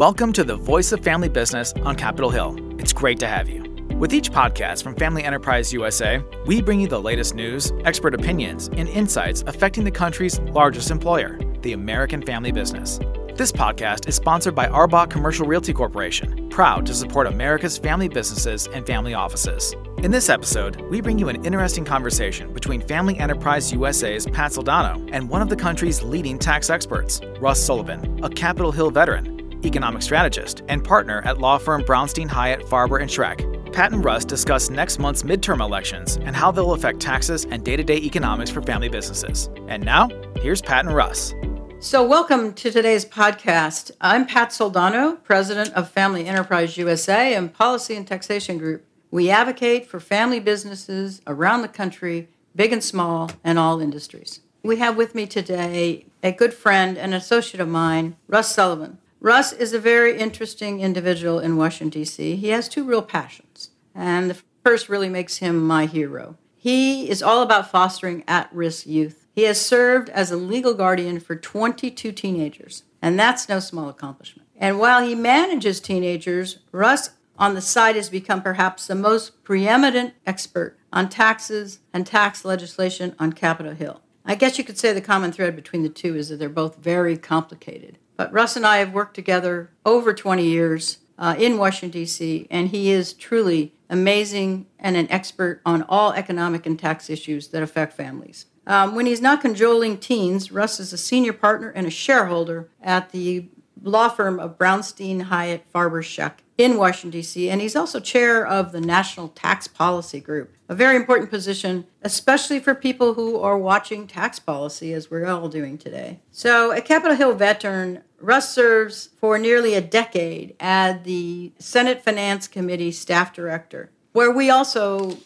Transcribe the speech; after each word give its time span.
Welcome 0.00 0.32
to 0.32 0.44
the 0.44 0.56
Voice 0.56 0.92
of 0.92 1.04
Family 1.04 1.28
Business 1.28 1.74
on 1.82 1.94
Capitol 1.94 2.30
Hill. 2.30 2.56
It's 2.80 2.90
great 2.90 3.20
to 3.20 3.28
have 3.28 3.50
you. 3.50 3.62
With 3.98 4.14
each 4.14 4.32
podcast 4.32 4.82
from 4.82 4.94
Family 4.94 5.22
Enterprise 5.24 5.74
USA, 5.74 6.24
we 6.46 6.62
bring 6.62 6.80
you 6.80 6.88
the 6.88 6.98
latest 6.98 7.34
news, 7.34 7.70
expert 7.84 8.14
opinions, 8.14 8.68
and 8.68 8.88
insights 8.88 9.44
affecting 9.46 9.84
the 9.84 9.90
country's 9.90 10.40
largest 10.40 10.90
employer, 10.90 11.38
the 11.60 11.74
American 11.74 12.22
family 12.22 12.50
business. 12.50 12.98
This 13.34 13.52
podcast 13.52 14.08
is 14.08 14.14
sponsored 14.14 14.54
by 14.54 14.68
Arbach 14.68 15.10
Commercial 15.10 15.46
Realty 15.46 15.74
Corporation, 15.74 16.48
proud 16.48 16.86
to 16.86 16.94
support 16.94 17.26
America's 17.26 17.76
family 17.76 18.08
businesses 18.08 18.68
and 18.68 18.86
family 18.86 19.12
offices. 19.12 19.74
In 19.98 20.10
this 20.10 20.30
episode, 20.30 20.80
we 20.80 21.02
bring 21.02 21.18
you 21.18 21.28
an 21.28 21.44
interesting 21.44 21.84
conversation 21.84 22.54
between 22.54 22.80
Family 22.80 23.18
Enterprise 23.18 23.70
USA's 23.70 24.24
Pat 24.24 24.52
Soldano 24.52 25.10
and 25.12 25.28
one 25.28 25.42
of 25.42 25.50
the 25.50 25.56
country's 25.56 26.02
leading 26.02 26.38
tax 26.38 26.70
experts, 26.70 27.20
Russ 27.38 27.62
Sullivan, 27.62 28.24
a 28.24 28.30
Capitol 28.30 28.72
Hill 28.72 28.90
veteran 28.90 29.39
economic 29.64 30.02
strategist, 30.02 30.62
and 30.68 30.84
partner 30.84 31.22
at 31.24 31.38
law 31.38 31.58
firm 31.58 31.82
Brownstein 31.82 32.28
Hyatt, 32.28 32.60
Farber, 32.62 33.00
and 33.00 33.10
Schreck. 33.10 33.72
Pat 33.72 33.92
and 33.92 34.04
Russ 34.04 34.24
discuss 34.24 34.68
next 34.68 34.98
month's 34.98 35.22
midterm 35.22 35.60
elections 35.60 36.16
and 36.22 36.34
how 36.34 36.50
they'll 36.50 36.72
affect 36.72 37.00
taxes 37.00 37.46
and 37.50 37.64
day 37.64 37.76
to 37.76 37.84
day 37.84 37.98
economics 37.98 38.50
for 38.50 38.62
family 38.62 38.88
businesses. 38.88 39.48
And 39.68 39.84
now, 39.84 40.08
here's 40.36 40.60
Pat 40.60 40.84
and 40.84 40.94
Russ. 40.94 41.34
So, 41.78 42.06
welcome 42.06 42.52
to 42.54 42.70
today's 42.70 43.04
podcast. 43.06 43.90
I'm 44.02 44.26
Pat 44.26 44.50
Soldano, 44.50 45.22
president 45.22 45.72
of 45.74 45.90
Family 45.90 46.26
Enterprise 46.26 46.76
USA 46.76 47.34
and 47.34 47.52
Policy 47.52 47.96
and 47.96 48.06
Taxation 48.06 48.58
Group. 48.58 48.84
We 49.10 49.30
advocate 49.30 49.86
for 49.86 49.98
family 49.98 50.40
businesses 50.40 51.22
around 51.26 51.62
the 51.62 51.68
country, 51.68 52.28
big 52.54 52.72
and 52.72 52.84
small, 52.84 53.30
and 53.42 53.58
all 53.58 53.80
industries. 53.80 54.40
We 54.62 54.76
have 54.76 54.96
with 54.96 55.14
me 55.14 55.26
today 55.26 56.04
a 56.22 56.32
good 56.32 56.52
friend 56.52 56.98
and 56.98 57.14
associate 57.14 57.60
of 57.60 57.68
mine, 57.68 58.16
Russ 58.28 58.54
Sullivan. 58.54 58.98
Russ 59.22 59.52
is 59.52 59.74
a 59.74 59.78
very 59.78 60.18
interesting 60.18 60.80
individual 60.80 61.40
in 61.40 61.58
Washington, 61.58 62.00
D.C. 62.00 62.36
He 62.36 62.48
has 62.48 62.70
two 62.70 62.84
real 62.84 63.02
passions, 63.02 63.70
and 63.94 64.30
the 64.30 64.42
first 64.64 64.88
really 64.88 65.10
makes 65.10 65.36
him 65.36 65.62
my 65.62 65.84
hero. 65.84 66.38
He 66.56 67.10
is 67.10 67.22
all 67.22 67.42
about 67.42 67.70
fostering 67.70 68.24
at 68.26 68.50
risk 68.50 68.86
youth. 68.86 69.26
He 69.34 69.42
has 69.42 69.60
served 69.60 70.08
as 70.08 70.30
a 70.30 70.38
legal 70.38 70.72
guardian 70.72 71.20
for 71.20 71.36
22 71.36 72.12
teenagers, 72.12 72.84
and 73.02 73.20
that's 73.20 73.46
no 73.46 73.60
small 73.60 73.90
accomplishment. 73.90 74.48
And 74.56 74.78
while 74.78 75.06
he 75.06 75.14
manages 75.14 75.80
teenagers, 75.80 76.60
Russ 76.72 77.10
on 77.38 77.54
the 77.54 77.60
side 77.60 77.96
has 77.96 78.08
become 78.08 78.40
perhaps 78.40 78.86
the 78.86 78.94
most 78.94 79.44
preeminent 79.44 80.14
expert 80.26 80.78
on 80.94 81.10
taxes 81.10 81.80
and 81.92 82.06
tax 82.06 82.42
legislation 82.42 83.14
on 83.18 83.34
Capitol 83.34 83.74
Hill. 83.74 84.00
I 84.24 84.34
guess 84.34 84.56
you 84.56 84.64
could 84.64 84.78
say 84.78 84.94
the 84.94 85.00
common 85.02 85.32
thread 85.32 85.56
between 85.56 85.82
the 85.82 85.88
two 85.90 86.16
is 86.16 86.30
that 86.30 86.36
they're 86.36 86.48
both 86.48 86.76
very 86.76 87.18
complicated. 87.18 87.98
But 88.20 88.34
Russ 88.34 88.54
and 88.54 88.66
I 88.66 88.76
have 88.80 88.92
worked 88.92 89.14
together 89.14 89.70
over 89.86 90.12
20 90.12 90.44
years 90.44 90.98
uh, 91.18 91.36
in 91.38 91.56
Washington, 91.56 92.02
D.C., 92.02 92.46
and 92.50 92.68
he 92.68 92.90
is 92.90 93.14
truly 93.14 93.72
amazing 93.88 94.66
and 94.78 94.94
an 94.94 95.10
expert 95.10 95.62
on 95.64 95.84
all 95.88 96.12
economic 96.12 96.66
and 96.66 96.78
tax 96.78 97.08
issues 97.08 97.48
that 97.48 97.62
affect 97.62 97.94
families. 97.94 98.44
Um, 98.66 98.94
when 98.94 99.06
he's 99.06 99.22
not 99.22 99.40
cajoling 99.40 99.96
teens, 99.96 100.52
Russ 100.52 100.78
is 100.78 100.92
a 100.92 100.98
senior 100.98 101.32
partner 101.32 101.70
and 101.70 101.86
a 101.86 101.90
shareholder 101.90 102.68
at 102.82 103.08
the 103.08 103.48
law 103.82 104.10
firm 104.10 104.38
of 104.38 104.58
Brownstein 104.58 105.22
Hyatt 105.22 105.64
Farber 105.72 106.02
Schreck 106.02 106.40
in 106.60 106.76
Washington, 106.76 107.20
D.C., 107.20 107.48
and 107.48 107.62
he's 107.62 107.74
also 107.74 108.00
chair 108.00 108.46
of 108.46 108.72
the 108.72 108.82
National 108.82 109.28
Tax 109.28 109.66
Policy 109.66 110.20
Group, 110.20 110.52
a 110.68 110.74
very 110.74 110.94
important 110.94 111.30
position, 111.30 111.86
especially 112.02 112.60
for 112.60 112.74
people 112.74 113.14
who 113.14 113.40
are 113.40 113.56
watching 113.56 114.06
tax 114.06 114.38
policy 114.38 114.92
as 114.92 115.10
we're 115.10 115.24
all 115.24 115.48
doing 115.48 115.78
today. 115.78 116.20
So, 116.30 116.70
a 116.70 116.82
Capitol 116.82 117.16
Hill 117.16 117.34
veteran, 117.34 118.02
Russ 118.20 118.54
serves 118.54 119.08
for 119.18 119.38
nearly 119.38 119.74
a 119.74 119.80
decade 119.80 120.54
as 120.60 121.02
the 121.04 121.52
Senate 121.58 122.04
Finance 122.04 122.46
Committee 122.46 122.92
staff 122.92 123.32
director, 123.32 123.90
where 124.12 124.30
we 124.30 124.50
also 124.50 125.16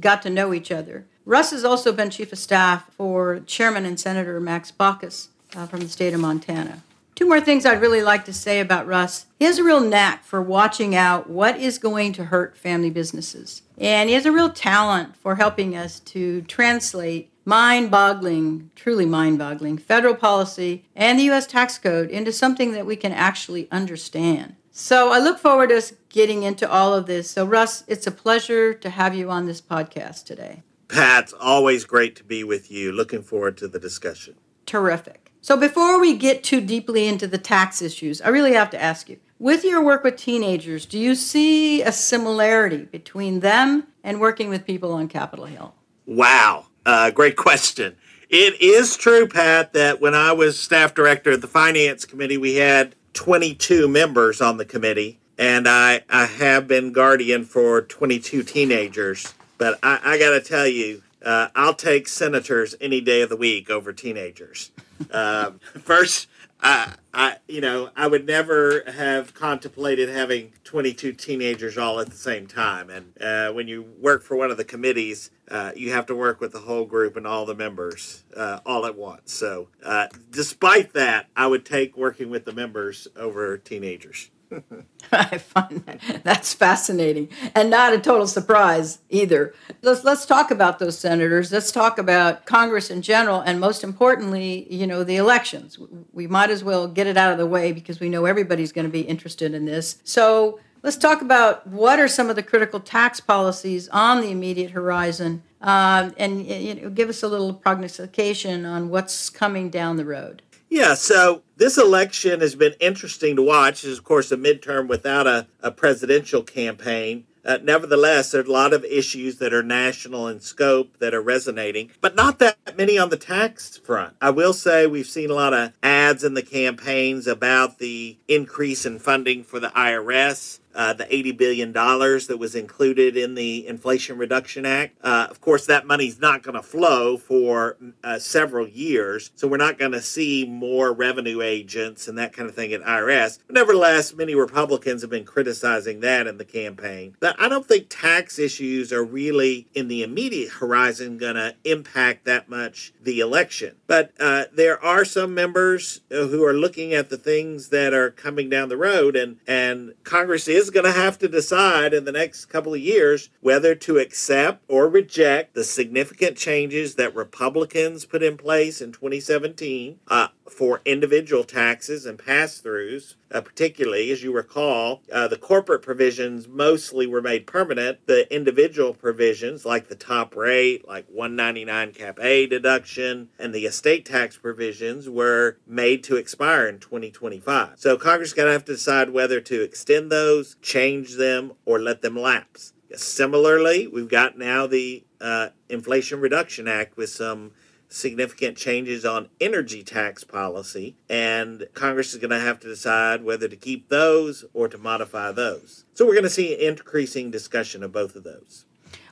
got 0.00 0.22
to 0.22 0.30
know 0.30 0.54
each 0.54 0.70
other. 0.70 1.06
Russ 1.24 1.50
has 1.50 1.64
also 1.64 1.92
been 1.92 2.10
chief 2.10 2.32
of 2.32 2.38
staff 2.38 2.88
for 2.92 3.40
Chairman 3.40 3.84
and 3.84 3.98
Senator 3.98 4.40
Max 4.40 4.70
Baucus 4.70 5.28
uh, 5.56 5.66
from 5.66 5.80
the 5.80 5.88
state 5.88 6.14
of 6.14 6.20
Montana. 6.20 6.82
Two 7.16 7.26
more 7.26 7.40
things 7.40 7.64
I'd 7.64 7.80
really 7.80 8.02
like 8.02 8.26
to 8.26 8.32
say 8.32 8.60
about 8.60 8.86
Russ. 8.86 9.24
He 9.38 9.46
has 9.46 9.58
a 9.58 9.64
real 9.64 9.80
knack 9.80 10.22
for 10.22 10.40
watching 10.42 10.94
out 10.94 11.30
what 11.30 11.58
is 11.58 11.78
going 11.78 12.12
to 12.12 12.26
hurt 12.26 12.58
family 12.58 12.90
businesses. 12.90 13.62
And 13.78 14.10
he 14.10 14.14
has 14.14 14.26
a 14.26 14.32
real 14.32 14.50
talent 14.50 15.16
for 15.16 15.36
helping 15.36 15.74
us 15.74 15.98
to 16.00 16.42
translate 16.42 17.30
mind 17.46 17.90
boggling, 17.90 18.70
truly 18.74 19.06
mind 19.06 19.38
boggling 19.38 19.78
federal 19.78 20.14
policy 20.14 20.84
and 20.94 21.18
the 21.18 21.24
U.S. 21.24 21.46
tax 21.46 21.78
code 21.78 22.10
into 22.10 22.32
something 22.32 22.72
that 22.72 22.84
we 22.84 22.96
can 22.96 23.12
actually 23.12 23.70
understand. 23.70 24.56
So 24.70 25.10
I 25.10 25.18
look 25.18 25.38
forward 25.38 25.70
to 25.70 25.78
us 25.78 25.94
getting 26.10 26.42
into 26.42 26.70
all 26.70 26.92
of 26.92 27.06
this. 27.06 27.30
So, 27.30 27.46
Russ, 27.46 27.84
it's 27.86 28.06
a 28.06 28.10
pleasure 28.10 28.74
to 28.74 28.90
have 28.90 29.14
you 29.14 29.30
on 29.30 29.46
this 29.46 29.62
podcast 29.62 30.24
today. 30.24 30.64
Pat, 30.88 31.32
always 31.40 31.86
great 31.86 32.14
to 32.16 32.24
be 32.24 32.44
with 32.44 32.70
you. 32.70 32.92
Looking 32.92 33.22
forward 33.22 33.56
to 33.58 33.68
the 33.68 33.78
discussion. 33.78 34.34
Terrific. 34.66 35.32
So 35.40 35.56
before 35.56 36.00
we 36.00 36.16
get 36.16 36.42
too 36.42 36.60
deeply 36.60 37.06
into 37.06 37.26
the 37.26 37.38
tax 37.38 37.80
issues, 37.80 38.20
I 38.20 38.28
really 38.28 38.54
have 38.54 38.68
to 38.70 38.82
ask 38.82 39.08
you 39.08 39.18
with 39.38 39.64
your 39.64 39.82
work 39.82 40.02
with 40.02 40.16
teenagers, 40.16 40.86
do 40.86 40.98
you 40.98 41.14
see 41.14 41.82
a 41.82 41.92
similarity 41.92 42.84
between 42.84 43.40
them 43.40 43.86
and 44.02 44.20
working 44.20 44.48
with 44.48 44.66
people 44.66 44.92
on 44.92 45.08
Capitol 45.08 45.44
Hill? 45.44 45.74
Wow, 46.06 46.66
uh, 46.86 47.10
great 47.10 47.36
question. 47.36 47.96
It 48.30 48.60
is 48.60 48.96
true, 48.96 49.28
Pat, 49.28 49.72
that 49.74 50.00
when 50.00 50.14
I 50.14 50.32
was 50.32 50.58
staff 50.58 50.94
director 50.94 51.32
of 51.32 51.40
the 51.40 51.46
Finance 51.46 52.04
Committee, 52.04 52.38
we 52.38 52.54
had 52.56 52.94
22 53.12 53.86
members 53.88 54.40
on 54.40 54.56
the 54.56 54.64
committee, 54.64 55.18
and 55.38 55.68
I, 55.68 56.02
I 56.08 56.26
have 56.26 56.66
been 56.66 56.92
guardian 56.92 57.44
for 57.44 57.82
22 57.82 58.42
teenagers. 58.42 59.34
But 59.58 59.78
I, 59.82 60.00
I 60.04 60.18
got 60.18 60.30
to 60.30 60.40
tell 60.40 60.66
you, 60.66 61.02
uh, 61.24 61.48
I'll 61.54 61.74
take 61.74 62.08
senators 62.08 62.74
any 62.80 63.00
day 63.00 63.22
of 63.22 63.28
the 63.28 63.36
week 63.36 63.68
over 63.68 63.92
teenagers. 63.92 64.70
Um, 65.10 65.60
first, 65.82 66.26
I, 66.60 66.94
I, 67.12 67.36
you 67.48 67.60
know, 67.60 67.90
I 67.94 68.06
would 68.06 68.26
never 68.26 68.82
have 68.86 69.34
contemplated 69.34 70.08
having 70.08 70.52
22 70.64 71.12
teenagers 71.12 71.78
all 71.78 72.00
at 72.00 72.10
the 72.10 72.16
same 72.16 72.46
time. 72.46 72.90
And 72.90 73.12
uh, 73.20 73.52
when 73.52 73.68
you 73.68 73.82
work 74.00 74.22
for 74.22 74.36
one 74.36 74.50
of 74.50 74.56
the 74.56 74.64
committees, 74.64 75.30
uh, 75.50 75.72
you 75.76 75.92
have 75.92 76.06
to 76.06 76.14
work 76.14 76.40
with 76.40 76.52
the 76.52 76.60
whole 76.60 76.84
group 76.84 77.16
and 77.16 77.26
all 77.26 77.46
the 77.46 77.54
members 77.54 78.24
uh, 78.36 78.60
all 78.66 78.86
at 78.86 78.96
once. 78.96 79.32
So, 79.32 79.68
uh, 79.84 80.08
despite 80.30 80.92
that, 80.94 81.26
I 81.36 81.46
would 81.46 81.64
take 81.64 81.96
working 81.96 82.30
with 82.30 82.44
the 82.44 82.52
members 82.52 83.06
over 83.16 83.56
teenagers. 83.58 84.30
I 85.12 85.38
find 85.38 85.84
that 85.86 86.00
that's 86.24 86.54
fascinating 86.54 87.28
and 87.54 87.70
not 87.70 87.92
a 87.92 87.98
total 87.98 88.26
surprise 88.26 88.98
either. 89.08 89.54
Let's 89.82 90.04
let's 90.04 90.26
talk 90.26 90.50
about 90.50 90.78
those 90.78 90.98
senators. 90.98 91.52
Let's 91.52 91.72
talk 91.72 91.98
about 91.98 92.46
Congress 92.46 92.90
in 92.90 93.02
general, 93.02 93.40
and 93.40 93.60
most 93.60 93.84
importantly, 93.84 94.66
you 94.72 94.86
know, 94.86 95.04
the 95.04 95.16
elections. 95.16 95.78
We 96.12 96.26
might 96.26 96.50
as 96.50 96.62
well 96.62 96.88
get 96.88 97.06
it 97.06 97.16
out 97.16 97.32
of 97.32 97.38
the 97.38 97.46
way 97.46 97.72
because 97.72 98.00
we 98.00 98.08
know 98.08 98.24
everybody's 98.24 98.72
going 98.72 98.86
to 98.86 98.92
be 98.92 99.02
interested 99.02 99.54
in 99.54 99.64
this. 99.64 99.98
So 100.04 100.60
let's 100.82 100.96
talk 100.96 101.22
about 101.22 101.66
what 101.66 101.98
are 101.98 102.08
some 102.08 102.30
of 102.30 102.36
the 102.36 102.42
critical 102.42 102.80
tax 102.80 103.20
policies 103.20 103.88
on 103.88 104.20
the 104.20 104.30
immediate 104.30 104.70
horizon, 104.70 105.42
um, 105.60 106.14
and 106.16 106.46
you 106.46 106.74
know, 106.74 106.90
give 106.90 107.08
us 107.08 107.22
a 107.22 107.28
little 107.28 107.54
prognostication 107.54 108.64
on 108.64 108.88
what's 108.88 109.30
coming 109.30 109.70
down 109.70 109.96
the 109.96 110.04
road. 110.04 110.42
Yeah, 110.68 110.94
so 110.94 111.42
this 111.56 111.78
election 111.78 112.40
has 112.40 112.54
been 112.54 112.74
interesting 112.80 113.36
to 113.36 113.42
watch. 113.42 113.84
It's, 113.84 113.98
of 113.98 114.04
course, 114.04 114.32
a 114.32 114.36
midterm 114.36 114.88
without 114.88 115.26
a, 115.26 115.46
a 115.62 115.70
presidential 115.70 116.42
campaign. 116.42 117.24
Uh, 117.44 117.58
nevertheless, 117.62 118.32
there 118.32 118.40
are 118.40 118.44
a 118.44 118.50
lot 118.50 118.72
of 118.72 118.84
issues 118.84 119.38
that 119.38 119.54
are 119.54 119.62
national 119.62 120.26
in 120.26 120.40
scope 120.40 120.98
that 120.98 121.14
are 121.14 121.22
resonating, 121.22 121.92
but 122.00 122.16
not 122.16 122.40
that 122.40 122.58
many 122.76 122.98
on 122.98 123.08
the 123.08 123.16
tax 123.16 123.76
front. 123.76 124.16
I 124.20 124.30
will 124.30 124.52
say 124.52 124.88
we've 124.88 125.06
seen 125.06 125.30
a 125.30 125.34
lot 125.34 125.54
of 125.54 125.72
ads 125.80 126.24
in 126.24 126.34
the 126.34 126.42
campaigns 126.42 127.28
about 127.28 127.78
the 127.78 128.18
increase 128.26 128.84
in 128.84 128.98
funding 128.98 129.44
for 129.44 129.60
the 129.60 129.68
IRS 129.68 130.58
uh, 130.76 130.92
the 130.92 131.04
$80 131.04 131.36
billion 131.36 131.72
that 131.72 132.36
was 132.38 132.54
included 132.54 133.16
in 133.16 133.34
the 133.34 133.66
Inflation 133.66 134.18
Reduction 134.18 134.66
Act. 134.66 134.96
Uh, 135.02 135.26
of 135.30 135.40
course, 135.40 135.66
that 135.66 135.86
money's 135.86 136.20
not 136.20 136.42
going 136.42 136.54
to 136.54 136.62
flow 136.62 137.16
for 137.16 137.76
uh, 138.04 138.18
several 138.18 138.68
years, 138.68 139.30
so 139.34 139.48
we're 139.48 139.56
not 139.56 139.78
going 139.78 139.92
to 139.92 140.02
see 140.02 140.44
more 140.44 140.92
revenue 140.92 141.40
agents 141.40 142.06
and 142.06 142.18
that 142.18 142.32
kind 142.32 142.48
of 142.48 142.54
thing 142.54 142.72
at 142.72 142.82
IRS. 142.82 143.38
But 143.46 143.54
nevertheless, 143.54 144.14
many 144.14 144.34
Republicans 144.34 145.00
have 145.02 145.10
been 145.10 145.24
criticizing 145.24 146.00
that 146.00 146.26
in 146.26 146.38
the 146.38 146.44
campaign. 146.44 147.16
But 147.20 147.36
I 147.40 147.48
don't 147.48 147.66
think 147.66 147.86
tax 147.88 148.38
issues 148.38 148.92
are 148.92 149.04
really 149.04 149.66
in 149.74 149.88
the 149.88 150.02
immediate 150.02 150.50
horizon 150.52 151.18
going 151.18 151.36
to 151.36 151.54
impact 151.64 152.24
that 152.26 152.48
much 152.48 152.92
the 153.02 153.20
election. 153.20 153.76
But 153.86 154.12
uh, 154.20 154.44
there 154.52 154.82
are 154.82 155.04
some 155.04 155.34
members 155.34 156.00
uh, 156.10 156.26
who 156.26 156.44
are 156.44 156.52
looking 156.52 156.92
at 156.92 157.08
the 157.08 157.16
things 157.16 157.70
that 157.70 157.94
are 157.94 158.10
coming 158.10 158.50
down 158.50 158.68
the 158.68 158.76
road, 158.76 159.16
and, 159.16 159.38
and 159.46 159.94
Congress 160.04 160.48
is 160.48 160.65
is 160.66 160.70
going 160.70 160.84
to 160.84 160.92
have 160.92 161.16
to 161.16 161.28
decide 161.28 161.94
in 161.94 162.04
the 162.04 162.12
next 162.12 162.46
couple 162.46 162.74
of 162.74 162.80
years 162.80 163.30
whether 163.40 163.74
to 163.76 163.98
accept 163.98 164.64
or 164.66 164.88
reject 164.88 165.54
the 165.54 165.62
significant 165.62 166.36
changes 166.36 166.96
that 166.96 167.14
Republicans 167.14 168.04
put 168.04 168.20
in 168.20 168.36
place 168.36 168.80
in 168.80 168.90
2017. 168.90 170.00
Uh, 170.08 170.28
for 170.50 170.80
individual 170.84 171.44
taxes 171.44 172.06
and 172.06 172.18
pass 172.18 172.60
throughs, 172.60 173.14
uh, 173.30 173.40
particularly 173.40 174.10
as 174.10 174.22
you 174.22 174.32
recall, 174.32 175.02
uh, 175.12 175.28
the 175.28 175.36
corporate 175.36 175.82
provisions 175.82 176.48
mostly 176.48 177.06
were 177.06 177.22
made 177.22 177.46
permanent. 177.46 177.98
The 178.06 178.32
individual 178.34 178.94
provisions, 178.94 179.64
like 179.64 179.88
the 179.88 179.94
top 179.94 180.36
rate, 180.36 180.86
like 180.86 181.06
199 181.08 181.92
cap 181.92 182.18
A 182.20 182.46
deduction, 182.46 183.28
and 183.38 183.54
the 183.54 183.66
estate 183.66 184.04
tax 184.04 184.36
provisions, 184.36 185.08
were 185.08 185.58
made 185.66 186.04
to 186.04 186.16
expire 186.16 186.66
in 186.68 186.78
2025. 186.78 187.74
So 187.76 187.96
Congress 187.96 188.28
is 188.28 188.34
going 188.34 188.46
to 188.46 188.52
have 188.52 188.64
to 188.66 188.72
decide 188.72 189.10
whether 189.10 189.40
to 189.40 189.62
extend 189.62 190.10
those, 190.10 190.56
change 190.62 191.14
them, 191.14 191.52
or 191.64 191.78
let 191.78 192.02
them 192.02 192.16
lapse. 192.16 192.72
Similarly, 192.94 193.86
we've 193.86 194.08
got 194.08 194.38
now 194.38 194.66
the 194.66 195.04
uh, 195.20 195.48
Inflation 195.68 196.20
Reduction 196.20 196.68
Act 196.68 196.96
with 196.96 197.10
some 197.10 197.52
significant 197.88 198.56
changes 198.56 199.04
on 199.04 199.28
energy 199.40 199.82
tax 199.82 200.24
policy, 200.24 200.96
and 201.08 201.66
Congress 201.74 202.12
is 202.12 202.20
going 202.20 202.30
to 202.30 202.40
have 202.40 202.60
to 202.60 202.68
decide 202.68 203.22
whether 203.24 203.48
to 203.48 203.56
keep 203.56 203.88
those 203.88 204.44
or 204.52 204.68
to 204.68 204.78
modify 204.78 205.32
those. 205.32 205.84
So 205.94 206.04
we're 206.04 206.14
going 206.14 206.24
to 206.24 206.30
see 206.30 206.66
increasing 206.66 207.30
discussion 207.30 207.82
of 207.82 207.92
both 207.92 208.16
of 208.16 208.24
those. 208.24 208.64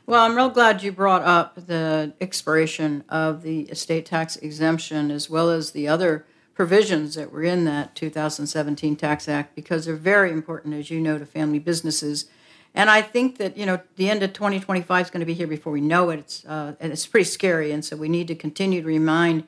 Well, 0.06 0.22
I'm 0.22 0.36
real 0.36 0.50
glad 0.50 0.82
you 0.82 0.92
brought 0.92 1.22
up 1.22 1.66
the 1.66 2.12
expiration 2.20 3.04
of 3.08 3.42
the 3.42 3.62
estate 3.62 4.04
tax 4.04 4.36
exemption 4.36 5.10
as 5.10 5.30
well 5.30 5.48
as 5.48 5.70
the 5.70 5.88
other 5.88 6.26
provisions 6.54 7.14
that 7.14 7.32
were 7.32 7.42
in 7.42 7.64
that 7.64 7.94
2017 7.94 8.96
Tax 8.96 9.28
Act 9.28 9.54
because 9.54 9.86
they're 9.86 9.96
very 9.96 10.30
important, 10.30 10.74
as 10.74 10.90
you 10.90 11.00
know, 11.00 11.18
to 11.18 11.26
family 11.26 11.58
businesses 11.58 12.26
and 12.74 12.90
I 12.90 13.02
think 13.02 13.38
that 13.38 13.56
you 13.56 13.66
know 13.66 13.80
the 13.96 14.10
end 14.10 14.22
of 14.22 14.32
2025 14.32 15.06
is 15.06 15.10
going 15.10 15.20
to 15.20 15.26
be 15.26 15.34
here 15.34 15.46
before 15.46 15.72
we 15.72 15.80
know 15.80 16.10
it. 16.10 16.18
It's 16.18 16.44
uh, 16.44 16.74
and 16.80 16.92
it's 16.92 17.06
pretty 17.06 17.24
scary, 17.24 17.70
and 17.70 17.84
so 17.84 17.96
we 17.96 18.08
need 18.08 18.28
to 18.28 18.34
continue 18.34 18.82
to 18.82 18.86
remind 18.86 19.44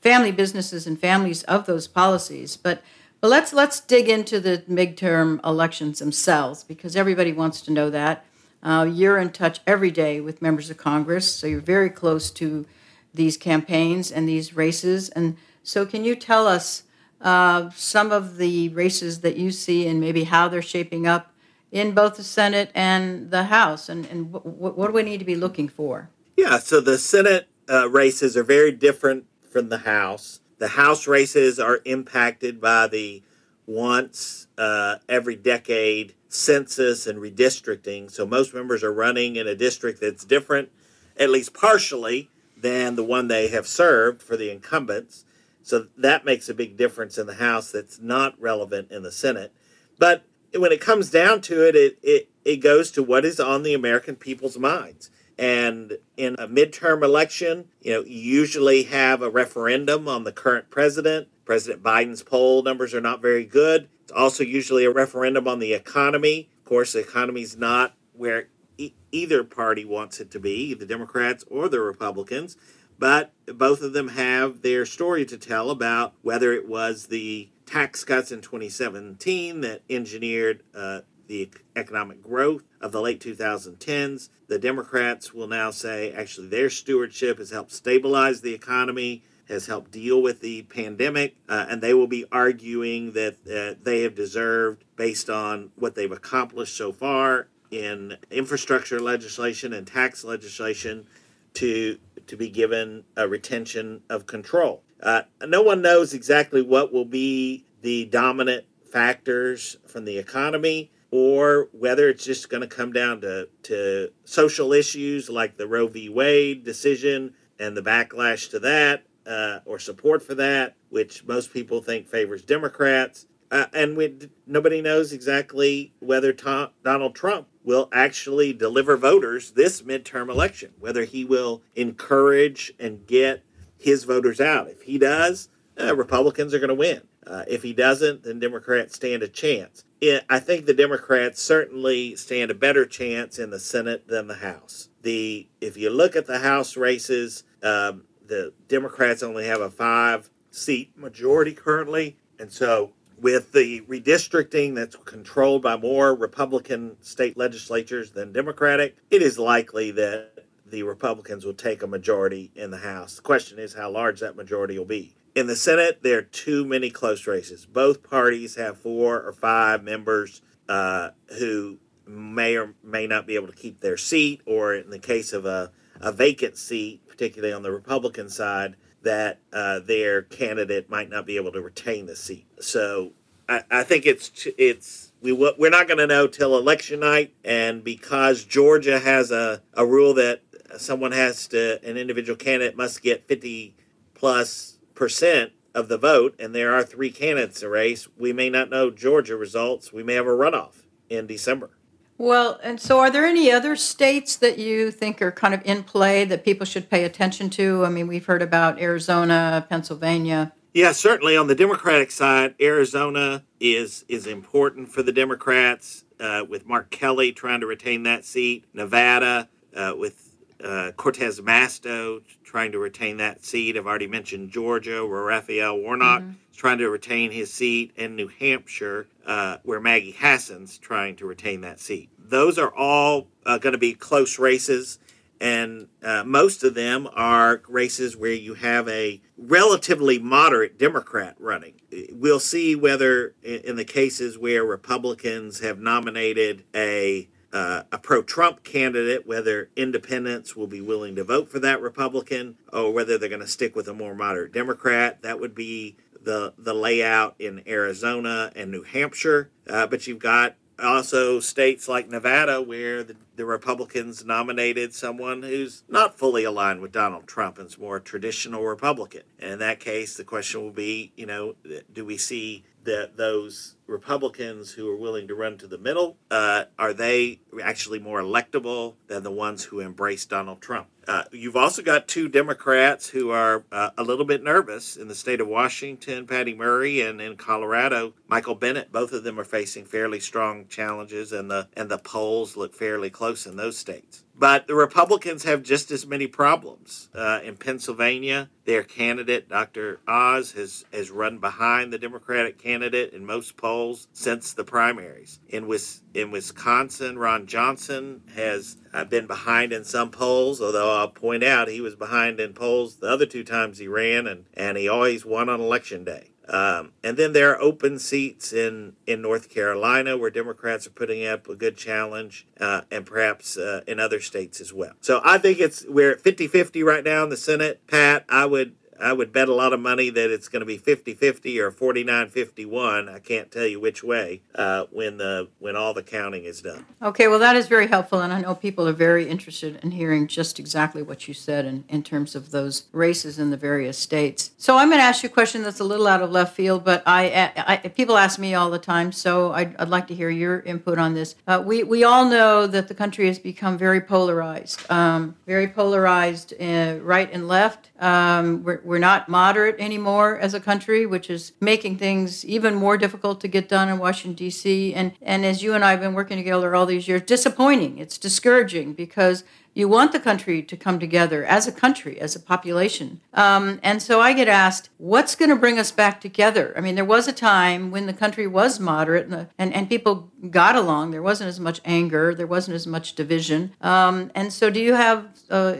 family 0.00 0.32
businesses 0.32 0.86
and 0.86 1.00
families 1.00 1.42
of 1.44 1.66
those 1.66 1.88
policies. 1.88 2.56
But 2.56 2.82
but 3.20 3.28
let's 3.28 3.52
let's 3.52 3.80
dig 3.80 4.08
into 4.08 4.40
the 4.40 4.62
midterm 4.68 5.44
elections 5.44 5.98
themselves 5.98 6.64
because 6.64 6.96
everybody 6.96 7.32
wants 7.32 7.60
to 7.62 7.72
know 7.72 7.90
that. 7.90 8.24
Uh, 8.62 8.84
you're 8.84 9.18
in 9.18 9.30
touch 9.30 9.60
every 9.66 9.90
day 9.90 10.20
with 10.20 10.42
members 10.42 10.70
of 10.70 10.76
Congress, 10.76 11.32
so 11.32 11.46
you're 11.46 11.60
very 11.60 11.90
close 11.90 12.30
to 12.32 12.66
these 13.14 13.36
campaigns 13.36 14.10
and 14.10 14.28
these 14.28 14.54
races. 14.54 15.08
And 15.10 15.36
so, 15.62 15.86
can 15.86 16.04
you 16.04 16.14
tell 16.14 16.46
us 16.46 16.82
uh, 17.20 17.70
some 17.70 18.12
of 18.12 18.36
the 18.36 18.68
races 18.70 19.20
that 19.20 19.36
you 19.36 19.50
see 19.50 19.86
and 19.86 20.00
maybe 20.00 20.24
how 20.24 20.48
they're 20.48 20.62
shaping 20.62 21.06
up? 21.06 21.32
In 21.72 21.92
both 21.92 22.16
the 22.16 22.22
Senate 22.24 22.70
and 22.74 23.30
the 23.30 23.44
House, 23.44 23.88
and, 23.88 24.06
and 24.06 24.32
w- 24.32 24.72
what 24.72 24.86
do 24.86 24.92
we 24.92 25.02
need 25.02 25.18
to 25.18 25.24
be 25.24 25.34
looking 25.34 25.68
for? 25.68 26.10
Yeah, 26.36 26.58
so 26.58 26.80
the 26.80 26.98
Senate 26.98 27.48
uh, 27.68 27.88
races 27.88 28.36
are 28.36 28.44
very 28.44 28.72
different 28.72 29.24
from 29.50 29.68
the 29.68 29.78
House. 29.78 30.40
The 30.58 30.68
House 30.68 31.06
races 31.06 31.58
are 31.58 31.80
impacted 31.84 32.60
by 32.60 32.86
the 32.86 33.22
once 33.66 34.46
uh, 34.56 34.96
every 35.08 35.36
decade 35.36 36.14
census 36.28 37.06
and 37.06 37.18
redistricting. 37.18 38.10
So 38.10 38.26
most 38.26 38.54
members 38.54 38.84
are 38.84 38.92
running 38.92 39.36
in 39.36 39.46
a 39.46 39.54
district 39.54 40.00
that's 40.00 40.24
different, 40.24 40.70
at 41.16 41.30
least 41.30 41.52
partially, 41.52 42.30
than 42.56 42.96
the 42.96 43.04
one 43.04 43.28
they 43.28 43.48
have 43.48 43.66
served 43.66 44.22
for 44.22 44.36
the 44.36 44.50
incumbents. 44.50 45.24
So 45.62 45.88
that 45.96 46.24
makes 46.24 46.48
a 46.48 46.54
big 46.54 46.76
difference 46.76 47.18
in 47.18 47.26
the 47.26 47.34
House 47.34 47.72
that's 47.72 47.98
not 47.98 48.40
relevant 48.40 48.90
in 48.92 49.02
the 49.02 49.12
Senate. 49.12 49.52
But 49.98 50.24
when 50.54 50.72
it 50.72 50.80
comes 50.80 51.10
down 51.10 51.40
to 51.42 51.66
it, 51.66 51.76
it, 51.76 51.98
it, 52.02 52.28
it 52.44 52.56
goes 52.56 52.90
to 52.92 53.02
what 53.02 53.24
is 53.24 53.40
on 53.40 53.62
the 53.62 53.74
American 53.74 54.16
people's 54.16 54.58
minds. 54.58 55.10
And 55.38 55.98
in 56.16 56.36
a 56.38 56.48
midterm 56.48 57.02
election, 57.02 57.66
you 57.80 57.92
know, 57.92 58.00
you 58.00 58.18
usually 58.18 58.84
have 58.84 59.20
a 59.20 59.30
referendum 59.30 60.08
on 60.08 60.24
the 60.24 60.32
current 60.32 60.70
president. 60.70 61.28
President 61.44 61.82
Biden's 61.82 62.22
poll 62.22 62.62
numbers 62.62 62.94
are 62.94 63.00
not 63.00 63.20
very 63.20 63.44
good. 63.44 63.88
It's 64.02 64.12
also 64.12 64.44
usually 64.44 64.84
a 64.84 64.90
referendum 64.90 65.46
on 65.46 65.58
the 65.58 65.74
economy. 65.74 66.48
Of 66.58 66.64
course, 66.64 66.92
the 66.92 67.00
economy 67.00 67.42
is 67.42 67.56
not 67.56 67.94
where 68.14 68.48
e- 68.78 68.94
either 69.12 69.44
party 69.44 69.84
wants 69.84 70.20
it 70.20 70.30
to 70.30 70.40
be, 70.40 70.72
the 70.74 70.86
Democrats 70.86 71.44
or 71.50 71.68
the 71.68 71.80
Republicans. 71.80 72.56
But 72.98 73.32
both 73.46 73.82
of 73.82 73.92
them 73.92 74.08
have 74.08 74.62
their 74.62 74.86
story 74.86 75.26
to 75.26 75.36
tell 75.36 75.70
about 75.70 76.14
whether 76.22 76.52
it 76.52 76.66
was 76.66 77.08
the 77.08 77.50
tax 77.66 78.04
cuts 78.04 78.32
in 78.32 78.40
2017 78.40 79.60
that 79.60 79.82
engineered 79.90 80.62
uh, 80.74 81.00
the 81.26 81.50
economic 81.74 82.22
growth 82.22 82.62
of 82.80 82.92
the 82.92 83.00
late 83.00 83.20
2010s. 83.20 84.28
The 84.48 84.58
Democrats 84.58 85.34
will 85.34 85.48
now 85.48 85.72
say 85.72 86.12
actually 86.12 86.48
their 86.48 86.70
stewardship 86.70 87.38
has 87.38 87.50
helped 87.50 87.72
stabilize 87.72 88.40
the 88.40 88.54
economy, 88.54 89.24
has 89.48 89.66
helped 89.66 89.90
deal 89.90 90.22
with 90.22 90.40
the 90.40 90.62
pandemic, 90.62 91.36
uh, 91.48 91.66
and 91.68 91.82
they 91.82 91.94
will 91.94 92.06
be 92.06 92.24
arguing 92.30 93.12
that 93.12 93.36
uh, 93.46 93.78
they 93.82 94.02
have 94.02 94.14
deserved, 94.14 94.84
based 94.96 95.28
on 95.28 95.70
what 95.76 95.94
they've 95.94 96.12
accomplished 96.12 96.76
so 96.76 96.92
far 96.92 97.48
in 97.70 98.16
infrastructure 98.30 99.00
legislation 99.00 99.72
and 99.72 99.86
tax 99.86 100.24
legislation, 100.24 101.06
to 101.54 101.98
to 102.26 102.36
be 102.36 102.50
given 102.50 103.04
a 103.16 103.28
retention 103.28 104.02
of 104.10 104.26
control. 104.26 104.82
Uh, 105.02 105.22
no 105.46 105.62
one 105.62 105.82
knows 105.82 106.14
exactly 106.14 106.62
what 106.62 106.92
will 106.92 107.04
be 107.04 107.64
the 107.82 108.06
dominant 108.06 108.64
factors 108.90 109.76
from 109.86 110.04
the 110.04 110.18
economy 110.18 110.90
or 111.10 111.68
whether 111.72 112.08
it's 112.08 112.24
just 112.24 112.48
going 112.48 112.62
to 112.62 112.66
come 112.66 112.92
down 112.92 113.20
to, 113.20 113.48
to 113.62 114.10
social 114.24 114.72
issues 114.72 115.30
like 115.30 115.56
the 115.56 115.66
Roe 115.66 115.86
v. 115.86 116.08
Wade 116.08 116.64
decision 116.64 117.34
and 117.58 117.76
the 117.76 117.82
backlash 117.82 118.50
to 118.50 118.58
that 118.58 119.04
uh, 119.26 119.60
or 119.64 119.78
support 119.78 120.22
for 120.22 120.34
that, 120.34 120.76
which 120.88 121.24
most 121.24 121.52
people 121.52 121.80
think 121.80 122.08
favors 122.08 122.42
Democrats. 122.42 123.26
Uh, 123.50 123.66
and 123.72 123.96
we, 123.96 124.16
nobody 124.46 124.82
knows 124.82 125.12
exactly 125.12 125.92
whether 126.00 126.32
Tom, 126.32 126.70
Donald 126.82 127.14
Trump 127.14 127.46
will 127.62 127.88
actually 127.92 128.52
deliver 128.52 128.96
voters 128.96 129.52
this 129.52 129.82
midterm 129.82 130.28
election, 130.30 130.72
whether 130.78 131.04
he 131.04 131.24
will 131.24 131.62
encourage 131.74 132.72
and 132.78 133.06
get 133.06 133.44
his 133.78 134.04
voters 134.04 134.40
out. 134.40 134.68
If 134.68 134.82
he 134.82 134.98
does, 134.98 135.48
uh, 135.80 135.94
Republicans 135.94 136.54
are 136.54 136.58
going 136.58 136.68
to 136.68 136.74
win. 136.74 137.02
Uh, 137.26 137.44
if 137.48 137.62
he 137.62 137.72
doesn't, 137.72 138.22
then 138.22 138.38
Democrats 138.38 138.94
stand 138.94 139.22
a 139.22 139.28
chance. 139.28 139.84
It, 140.00 140.24
I 140.28 140.38
think 140.38 140.66
the 140.66 140.74
Democrats 140.74 141.42
certainly 141.42 142.14
stand 142.16 142.50
a 142.50 142.54
better 142.54 142.86
chance 142.86 143.38
in 143.38 143.50
the 143.50 143.58
Senate 143.58 144.06
than 144.06 144.28
the 144.28 144.36
House. 144.36 144.88
The 145.02 145.48
if 145.60 145.76
you 145.76 145.90
look 145.90 146.14
at 146.14 146.26
the 146.26 146.38
House 146.38 146.76
races, 146.76 147.44
um, 147.62 148.04
the 148.26 148.52
Democrats 148.68 149.22
only 149.22 149.46
have 149.46 149.60
a 149.60 149.70
five 149.70 150.30
seat 150.50 150.96
majority 150.96 151.52
currently, 151.52 152.16
and 152.38 152.52
so 152.52 152.92
with 153.18 153.52
the 153.52 153.80
redistricting 153.82 154.74
that's 154.74 154.96
controlled 154.96 155.62
by 155.62 155.76
more 155.76 156.14
Republican 156.14 156.96
state 157.00 157.36
legislatures 157.36 158.10
than 158.10 158.32
Democratic, 158.32 158.96
it 159.10 159.22
is 159.22 159.38
likely 159.38 159.90
that 159.92 160.35
the 160.68 160.82
Republicans 160.82 161.44
will 161.44 161.54
take 161.54 161.82
a 161.82 161.86
majority 161.86 162.50
in 162.54 162.70
the 162.70 162.78
House. 162.78 163.16
The 163.16 163.22
question 163.22 163.58
is 163.58 163.74
how 163.74 163.90
large 163.90 164.20
that 164.20 164.36
majority 164.36 164.78
will 164.78 164.84
be. 164.86 165.14
In 165.34 165.46
the 165.46 165.56
Senate, 165.56 166.02
there 166.02 166.18
are 166.18 166.22
too 166.22 166.64
many 166.64 166.90
close 166.90 167.26
races. 167.26 167.66
Both 167.66 168.02
parties 168.02 168.56
have 168.56 168.78
four 168.78 169.22
or 169.22 169.32
five 169.32 169.84
members 169.84 170.42
uh, 170.68 171.10
who 171.38 171.78
may 172.06 172.56
or 172.56 172.74
may 172.82 173.06
not 173.06 173.26
be 173.26 173.34
able 173.34 173.48
to 173.48 173.54
keep 173.54 173.80
their 173.80 173.96
seat, 173.96 174.40
or 174.46 174.74
in 174.74 174.90
the 174.90 174.98
case 174.98 175.32
of 175.32 175.44
a, 175.44 175.72
a 176.00 176.12
vacant 176.12 176.56
seat, 176.56 177.06
particularly 177.06 177.52
on 177.52 177.62
the 177.62 177.72
Republican 177.72 178.28
side, 178.28 178.76
that 179.02 179.40
uh, 179.52 179.78
their 179.80 180.22
candidate 180.22 180.88
might 180.88 181.10
not 181.10 181.26
be 181.26 181.36
able 181.36 181.52
to 181.52 181.60
retain 181.60 182.06
the 182.06 182.16
seat. 182.16 182.46
So 182.60 183.12
I, 183.48 183.62
I 183.70 183.82
think 183.82 184.06
it's 184.06 184.46
it's 184.58 185.12
we 185.20 185.32
we're 185.32 185.70
not 185.70 185.86
going 185.86 185.98
to 185.98 186.06
know 186.06 186.26
till 186.26 186.56
election 186.56 187.00
night, 187.00 187.34
and 187.44 187.84
because 187.84 188.44
Georgia 188.44 188.98
has 188.98 189.30
a, 189.30 189.62
a 189.74 189.86
rule 189.86 190.14
that 190.14 190.42
someone 190.78 191.12
has 191.12 191.46
to 191.48 191.82
an 191.88 191.96
individual 191.96 192.36
candidate 192.36 192.76
must 192.76 193.02
get 193.02 193.26
50 193.26 193.74
plus 194.14 194.78
percent 194.94 195.52
of 195.74 195.88
the 195.88 195.98
vote 195.98 196.34
and 196.38 196.54
there 196.54 196.74
are 196.74 196.82
three 196.82 197.10
candidates 197.10 197.62
a 197.62 197.68
race 197.68 198.08
we 198.16 198.32
may 198.32 198.48
not 198.48 198.70
know 198.70 198.90
georgia 198.90 199.36
results. 199.36 199.92
We 199.92 200.02
may 200.02 200.14
have 200.14 200.26
a 200.26 200.30
runoff 200.30 200.84
in 201.08 201.26
december. 201.26 201.70
Well 202.18 202.58
and 202.62 202.80
so 202.80 202.98
are 202.98 203.10
there 203.10 203.26
any 203.26 203.50
other 203.52 203.76
states 203.76 204.36
that 204.36 204.58
you 204.58 204.90
think 204.90 205.20
are 205.20 205.32
kind 205.32 205.52
of 205.52 205.60
in 205.64 205.82
play 205.82 206.24
that 206.24 206.44
people 206.44 206.66
should 206.66 206.88
pay 206.88 207.04
attention 207.04 207.50
to? 207.50 207.84
I 207.84 207.90
mean 207.90 208.06
we've 208.06 208.26
heard 208.26 208.42
about 208.42 208.80
arizona 208.80 209.66
pennsylvania. 209.68 210.52
Yeah 210.72 210.92
certainly 210.92 211.36
on 211.36 211.46
the 211.46 211.54
democratic 211.54 212.10
side 212.10 212.54
arizona 212.60 213.44
is 213.60 214.04
is 214.08 214.26
important 214.26 214.90
for 214.90 215.02
the 215.02 215.12
democrats 215.12 216.04
uh, 216.18 216.44
with 216.48 216.66
mark 216.66 216.90
kelly 216.90 217.32
trying 217.32 217.60
to 217.60 217.66
retain 217.66 218.02
that 218.04 218.24
seat 218.24 218.64
nevada 218.72 219.48
uh, 219.76 219.92
with 219.96 220.25
uh, 220.62 220.92
Cortez 220.96 221.40
Masto 221.40 222.22
trying 222.44 222.72
to 222.72 222.78
retain 222.78 223.18
that 223.18 223.44
seat. 223.44 223.76
I've 223.76 223.86
already 223.86 224.06
mentioned 224.06 224.50
Georgia, 224.50 225.06
where 225.06 225.22
Raphael 225.22 225.78
Warnock 225.78 226.22
mm-hmm. 226.22 226.30
is 226.50 226.56
trying 226.56 226.78
to 226.78 226.88
retain 226.88 227.30
his 227.30 227.52
seat, 227.52 227.92
and 227.96 228.16
New 228.16 228.28
Hampshire, 228.28 229.06
uh, 229.26 229.58
where 229.62 229.80
Maggie 229.80 230.16
Hassan's 230.18 230.78
trying 230.78 231.16
to 231.16 231.26
retain 231.26 231.60
that 231.62 231.80
seat. 231.80 232.08
Those 232.18 232.58
are 232.58 232.74
all 232.74 233.28
uh, 233.44 233.58
going 233.58 233.72
to 233.74 233.78
be 233.78 233.92
close 233.92 234.38
races, 234.38 234.98
and 235.40 235.88
uh, 236.02 236.24
most 236.24 236.64
of 236.64 236.74
them 236.74 237.08
are 237.14 237.62
races 237.68 238.16
where 238.16 238.32
you 238.32 238.54
have 238.54 238.88
a 238.88 239.20
relatively 239.36 240.18
moderate 240.18 240.78
Democrat 240.78 241.36
running. 241.38 241.74
We'll 242.10 242.40
see 242.40 242.74
whether, 242.74 243.34
in 243.42 243.76
the 243.76 243.84
cases 243.84 244.38
where 244.38 244.64
Republicans 244.64 245.60
have 245.60 245.78
nominated 245.78 246.64
a 246.74 247.28
uh, 247.56 247.84
a 247.90 247.96
pro 247.96 248.22
Trump 248.22 248.62
candidate, 248.64 249.26
whether 249.26 249.70
independents 249.76 250.54
will 250.54 250.66
be 250.66 250.82
willing 250.82 251.16
to 251.16 251.24
vote 251.24 251.48
for 251.48 251.58
that 251.58 251.80
Republican 251.80 252.58
or 252.70 252.92
whether 252.92 253.16
they're 253.16 253.30
going 253.30 253.40
to 253.40 253.48
stick 253.48 253.74
with 253.74 253.88
a 253.88 253.94
more 253.94 254.14
moderate 254.14 254.52
Democrat. 254.52 255.22
That 255.22 255.40
would 255.40 255.54
be 255.54 255.96
the, 256.20 256.52
the 256.58 256.74
layout 256.74 257.34
in 257.38 257.62
Arizona 257.66 258.52
and 258.54 258.70
New 258.70 258.82
Hampshire. 258.82 259.48
Uh, 259.66 259.86
but 259.86 260.06
you've 260.06 260.18
got 260.18 260.56
also 260.78 261.40
states 261.40 261.88
like 261.88 262.10
Nevada 262.10 262.60
where 262.60 263.02
the, 263.02 263.16
the, 263.36 263.46
Republicans 263.46 264.22
nominated 264.22 264.92
someone 264.92 265.42
who's 265.42 265.82
not 265.88 266.18
fully 266.18 266.44
aligned 266.44 266.82
with 266.82 266.92
Donald 266.92 267.26
Trump 267.26 267.56
and 267.56 267.68
is 267.68 267.78
more 267.78 267.98
traditional 267.98 268.64
Republican. 268.64 269.22
And 269.38 269.52
in 269.52 269.58
that 269.60 269.80
case, 269.80 270.14
the 270.14 270.24
question 270.24 270.62
will 270.62 270.72
be, 270.72 271.10
you 271.16 271.24
know, 271.24 271.54
do 271.90 272.04
we 272.04 272.18
see 272.18 272.64
that 272.86 273.16
those 273.16 273.76
Republicans 273.86 274.72
who 274.72 274.88
are 274.90 274.96
willing 274.96 275.28
to 275.28 275.34
run 275.34 275.58
to 275.58 275.66
the 275.66 275.78
middle, 275.78 276.16
uh, 276.30 276.64
are 276.78 276.92
they 276.92 277.40
actually 277.62 277.98
more 277.98 278.20
electable 278.20 278.94
than 279.06 279.22
the 279.22 279.30
ones 279.30 279.64
who 279.64 279.80
embrace 279.80 280.24
Donald 280.24 280.60
Trump? 280.60 280.88
Uh, 281.06 281.22
you've 281.30 281.56
also 281.56 281.82
got 281.82 282.08
two 282.08 282.28
Democrats 282.28 283.08
who 283.08 283.30
are 283.30 283.64
uh, 283.70 283.90
a 283.96 284.02
little 284.02 284.24
bit 284.24 284.42
nervous 284.42 284.96
in 284.96 285.06
the 285.06 285.14
state 285.14 285.40
of 285.40 285.46
Washington, 285.46 286.26
Patty 286.26 286.54
Murray, 286.54 287.00
and 287.00 287.20
in 287.20 287.36
Colorado, 287.36 288.14
Michael 288.26 288.56
Bennet. 288.56 288.90
Both 288.90 289.12
of 289.12 289.22
them 289.22 289.38
are 289.38 289.44
facing 289.44 289.84
fairly 289.84 290.18
strong 290.18 290.66
challenges, 290.66 291.32
and 291.32 291.48
the 291.48 291.68
and 291.76 291.88
the 291.88 291.98
polls 291.98 292.56
look 292.56 292.74
fairly 292.74 293.10
close 293.10 293.46
in 293.46 293.56
those 293.56 293.78
states. 293.78 294.24
But 294.38 294.66
the 294.66 294.74
Republicans 294.74 295.44
have 295.44 295.62
just 295.62 295.90
as 295.90 296.06
many 296.06 296.26
problems. 296.26 297.08
Uh, 297.14 297.40
in 297.42 297.56
Pennsylvania, 297.56 298.50
their 298.66 298.82
candidate, 298.82 299.48
Dr. 299.48 300.00
Oz, 300.06 300.52
has, 300.52 300.84
has 300.92 301.10
run 301.10 301.38
behind 301.38 301.90
the 301.90 301.98
Democratic 301.98 302.58
candidate 302.58 303.14
in 303.14 303.24
most 303.24 303.56
polls 303.56 304.08
since 304.12 304.52
the 304.52 304.64
primaries. 304.64 305.40
In, 305.48 305.74
in 306.12 306.30
Wisconsin, 306.30 307.18
Ron 307.18 307.46
Johnson 307.46 308.22
has 308.34 308.76
uh, 308.92 309.04
been 309.04 309.26
behind 309.26 309.72
in 309.72 309.84
some 309.84 310.10
polls, 310.10 310.60
although 310.60 310.98
I'll 310.98 311.08
point 311.08 311.42
out 311.42 311.68
he 311.68 311.80
was 311.80 311.96
behind 311.96 312.38
in 312.38 312.52
polls 312.52 312.96
the 312.96 313.08
other 313.08 313.26
two 313.26 313.44
times 313.44 313.78
he 313.78 313.88
ran, 313.88 314.26
and, 314.26 314.44
and 314.52 314.76
he 314.76 314.86
always 314.86 315.24
won 315.24 315.48
on 315.48 315.60
election 315.60 316.04
day. 316.04 316.32
Um, 316.48 316.92
and 317.02 317.16
then 317.16 317.32
there 317.32 317.50
are 317.52 317.60
open 317.60 317.98
seats 317.98 318.52
in, 318.52 318.94
in 319.06 319.22
North 319.22 319.50
Carolina 319.50 320.16
where 320.16 320.30
Democrats 320.30 320.86
are 320.86 320.90
putting 320.90 321.26
up 321.26 321.48
a 321.48 321.56
good 321.56 321.76
challenge, 321.76 322.46
uh, 322.60 322.82
and 322.90 323.04
perhaps 323.04 323.56
uh, 323.56 323.82
in 323.86 323.98
other 323.98 324.20
states 324.20 324.60
as 324.60 324.72
well. 324.72 324.92
So 325.00 325.20
I 325.24 325.38
think 325.38 325.58
it's 325.58 325.84
we're 325.88 326.12
at 326.12 326.20
50 326.20 326.46
50 326.46 326.82
right 326.82 327.04
now 327.04 327.24
in 327.24 327.30
the 327.30 327.36
Senate. 327.36 327.86
Pat, 327.86 328.24
I 328.28 328.46
would 328.46 328.74
I 329.00 329.12
would 329.12 329.32
bet 329.32 329.48
a 329.48 329.54
lot 329.54 329.72
of 329.72 329.80
money 329.80 330.10
that 330.10 330.30
it's 330.30 330.48
going 330.48 330.60
to 330.60 330.66
be 330.66 330.78
50-50 330.78 331.58
or 331.58 331.70
49-51. 331.70 333.12
I 333.12 333.18
can't 333.18 333.50
tell 333.50 333.66
you 333.66 333.80
which 333.80 334.02
way 334.02 334.42
uh, 334.54 334.84
when 334.90 335.18
the 335.18 335.48
when 335.58 335.76
all 335.76 335.94
the 335.94 336.02
counting 336.02 336.44
is 336.44 336.62
done. 336.62 336.86
Okay, 337.02 337.28
well 337.28 337.38
that 337.38 337.56
is 337.56 337.68
very 337.68 337.86
helpful, 337.86 338.20
and 338.20 338.32
I 338.32 338.40
know 338.40 338.54
people 338.54 338.88
are 338.88 338.92
very 338.92 339.28
interested 339.28 339.78
in 339.82 339.92
hearing 339.92 340.26
just 340.26 340.58
exactly 340.58 341.02
what 341.02 341.28
you 341.28 341.34
said 341.34 341.64
in, 341.64 341.84
in 341.88 342.02
terms 342.02 342.34
of 342.34 342.50
those 342.50 342.84
races 342.92 343.38
in 343.38 343.50
the 343.50 343.56
various 343.56 343.98
states. 343.98 344.50
So 344.56 344.76
I'm 344.76 344.88
going 344.88 344.98
to 344.98 345.04
ask 345.04 345.22
you 345.22 345.28
a 345.28 345.32
question 345.32 345.62
that's 345.62 345.80
a 345.80 345.84
little 345.84 346.06
out 346.06 346.22
of 346.22 346.30
left 346.30 346.54
field, 346.54 346.84
but 346.84 347.02
I, 347.06 347.52
I 347.56 347.88
people 347.88 348.16
ask 348.16 348.38
me 348.38 348.54
all 348.54 348.70
the 348.70 348.78
time, 348.78 349.12
so 349.12 349.52
I'd, 349.52 349.76
I'd 349.76 349.88
like 349.88 350.06
to 350.08 350.14
hear 350.14 350.30
your 350.30 350.60
input 350.60 350.98
on 350.98 351.14
this. 351.14 351.34
Uh, 351.46 351.62
we 351.64 351.82
we 351.82 352.04
all 352.04 352.28
know 352.28 352.66
that 352.66 352.88
the 352.88 352.94
country 352.94 353.26
has 353.26 353.38
become 353.38 353.78
very 353.78 354.00
polarized, 354.00 354.90
um, 354.90 355.36
very 355.46 355.68
polarized, 355.68 356.54
uh, 356.60 356.98
right 357.02 357.30
and 357.32 357.48
left. 357.48 357.90
Um, 357.98 358.62
we're, 358.62 358.80
we're 358.86 358.98
not 358.98 359.28
moderate 359.28 359.76
anymore 359.78 360.38
as 360.38 360.54
a 360.54 360.60
country, 360.60 361.04
which 361.04 361.28
is 361.28 361.52
making 361.60 361.98
things 361.98 362.44
even 362.44 362.74
more 362.74 362.96
difficult 362.96 363.40
to 363.40 363.48
get 363.48 363.68
done 363.68 363.88
in 363.88 363.98
Washington, 363.98 364.34
D.C. 364.34 364.94
And, 364.94 365.12
and 365.20 365.44
as 365.44 365.62
you 365.62 365.74
and 365.74 365.84
I 365.84 365.90
have 365.90 366.00
been 366.00 366.14
working 366.14 366.36
together 366.36 366.74
all 366.74 366.86
these 366.86 367.08
years, 367.08 367.22
disappointing. 367.22 367.98
It's 367.98 368.16
discouraging 368.16 368.94
because 368.94 369.44
you 369.76 369.88
want 369.88 370.12
the 370.12 370.18
country 370.18 370.62
to 370.62 370.74
come 370.74 370.98
together 370.98 371.44
as 371.44 371.68
a 371.68 371.72
country, 371.72 372.18
as 372.18 372.34
a 372.34 372.40
population. 372.40 373.20
Um, 373.34 373.78
and 373.82 374.00
so 374.00 374.22
I 374.22 374.32
get 374.32 374.48
asked, 374.48 374.88
what's 374.96 375.34
going 375.34 375.50
to 375.50 375.56
bring 375.56 375.78
us 375.78 375.92
back 375.92 376.18
together? 376.18 376.72
I 376.74 376.80
mean, 376.80 376.94
there 376.94 377.04
was 377.04 377.28
a 377.28 377.32
time 377.32 377.90
when 377.90 378.06
the 378.06 378.14
country 378.14 378.46
was 378.46 378.80
moderate 378.80 379.24
and, 379.24 379.32
the, 379.34 379.48
and, 379.58 379.74
and, 379.74 379.86
people 379.86 380.32
got 380.48 380.76
along. 380.76 381.10
There 381.10 381.22
wasn't 381.22 381.48
as 381.48 381.60
much 381.60 381.82
anger, 381.84 382.34
there 382.34 382.46
wasn't 382.46 382.74
as 382.74 382.86
much 382.86 383.14
division. 383.14 383.74
Um, 383.82 384.30
and 384.34 384.50
so, 384.50 384.70
do 384.70 384.80
you 384.80 384.94
have 384.94 385.28
uh, 385.50 385.76